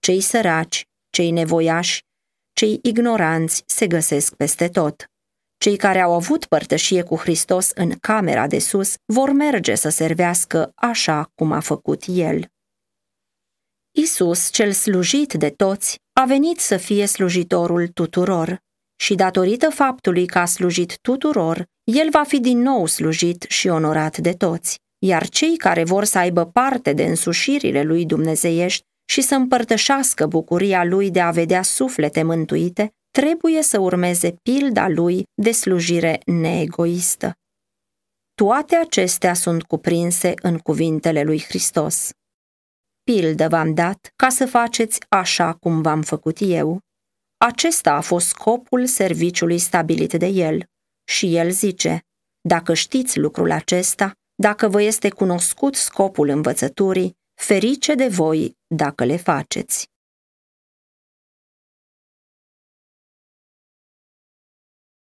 Cei 0.00 0.20
săraci, 0.20 0.86
cei 1.10 1.30
nevoiași, 1.30 2.04
cei 2.52 2.78
ignoranți 2.82 3.62
se 3.66 3.86
găsesc 3.86 4.34
peste 4.34 4.68
tot. 4.68 5.06
Cei 5.58 5.76
care 5.76 6.00
au 6.00 6.14
avut 6.14 6.44
părtășie 6.44 7.02
cu 7.02 7.16
Hristos 7.16 7.70
în 7.74 7.92
camera 8.00 8.46
de 8.46 8.58
sus 8.58 8.94
vor 9.04 9.32
merge 9.32 9.74
să 9.74 9.88
servească 9.88 10.72
așa 10.74 11.30
cum 11.34 11.52
a 11.52 11.60
făcut 11.60 12.02
El. 12.06 12.51
Isus, 13.94 14.50
cel 14.50 14.72
slujit 14.72 15.32
de 15.32 15.50
toți, 15.50 15.98
a 16.12 16.24
venit 16.24 16.60
să 16.60 16.76
fie 16.76 17.06
slujitorul 17.06 17.88
tuturor 17.88 18.58
și 18.96 19.14
datorită 19.14 19.70
faptului 19.70 20.26
că 20.26 20.38
a 20.38 20.44
slujit 20.44 20.98
tuturor, 21.00 21.66
el 21.84 22.08
va 22.10 22.22
fi 22.22 22.40
din 22.40 22.58
nou 22.58 22.86
slujit 22.86 23.44
și 23.48 23.68
onorat 23.68 24.18
de 24.18 24.32
toți, 24.32 24.78
iar 24.98 25.28
cei 25.28 25.56
care 25.56 25.84
vor 25.84 26.04
să 26.04 26.18
aibă 26.18 26.46
parte 26.46 26.92
de 26.92 27.04
însușirile 27.04 27.82
lui 27.82 28.06
dumnezeiești 28.06 28.82
și 29.10 29.20
să 29.20 29.34
împărtășească 29.34 30.26
bucuria 30.26 30.84
lui 30.84 31.10
de 31.10 31.20
a 31.20 31.30
vedea 31.30 31.62
suflete 31.62 32.22
mântuite, 32.22 32.92
trebuie 33.10 33.62
să 33.62 33.80
urmeze 33.80 34.34
pilda 34.42 34.88
lui 34.88 35.22
de 35.34 35.50
slujire 35.50 36.20
neegoistă. 36.26 37.32
Toate 38.34 38.76
acestea 38.76 39.34
sunt 39.34 39.62
cuprinse 39.62 40.34
în 40.42 40.58
cuvintele 40.58 41.22
lui 41.22 41.42
Hristos. 41.48 42.10
Pildă 43.02 43.48
v-am 43.48 43.74
dat 43.74 44.12
ca 44.16 44.28
să 44.28 44.46
faceți 44.46 44.98
așa 45.08 45.52
cum 45.52 45.82
v-am 45.82 46.02
făcut 46.02 46.36
eu. 46.40 46.80
Acesta 47.36 47.92
a 47.92 48.00
fost 48.00 48.26
scopul 48.26 48.86
serviciului 48.86 49.58
stabilit 49.58 50.12
de 50.12 50.26
el. 50.26 50.64
Și 51.04 51.36
el 51.36 51.50
zice, 51.50 52.04
dacă 52.40 52.74
știți 52.74 53.18
lucrul 53.18 53.50
acesta, 53.50 54.12
dacă 54.34 54.68
vă 54.68 54.82
este 54.82 55.08
cunoscut 55.08 55.74
scopul 55.74 56.28
învățăturii, 56.28 57.16
ferice 57.40 57.94
de 57.94 58.08
voi 58.08 58.56
dacă 58.66 59.04
le 59.04 59.16
faceți. 59.16 59.90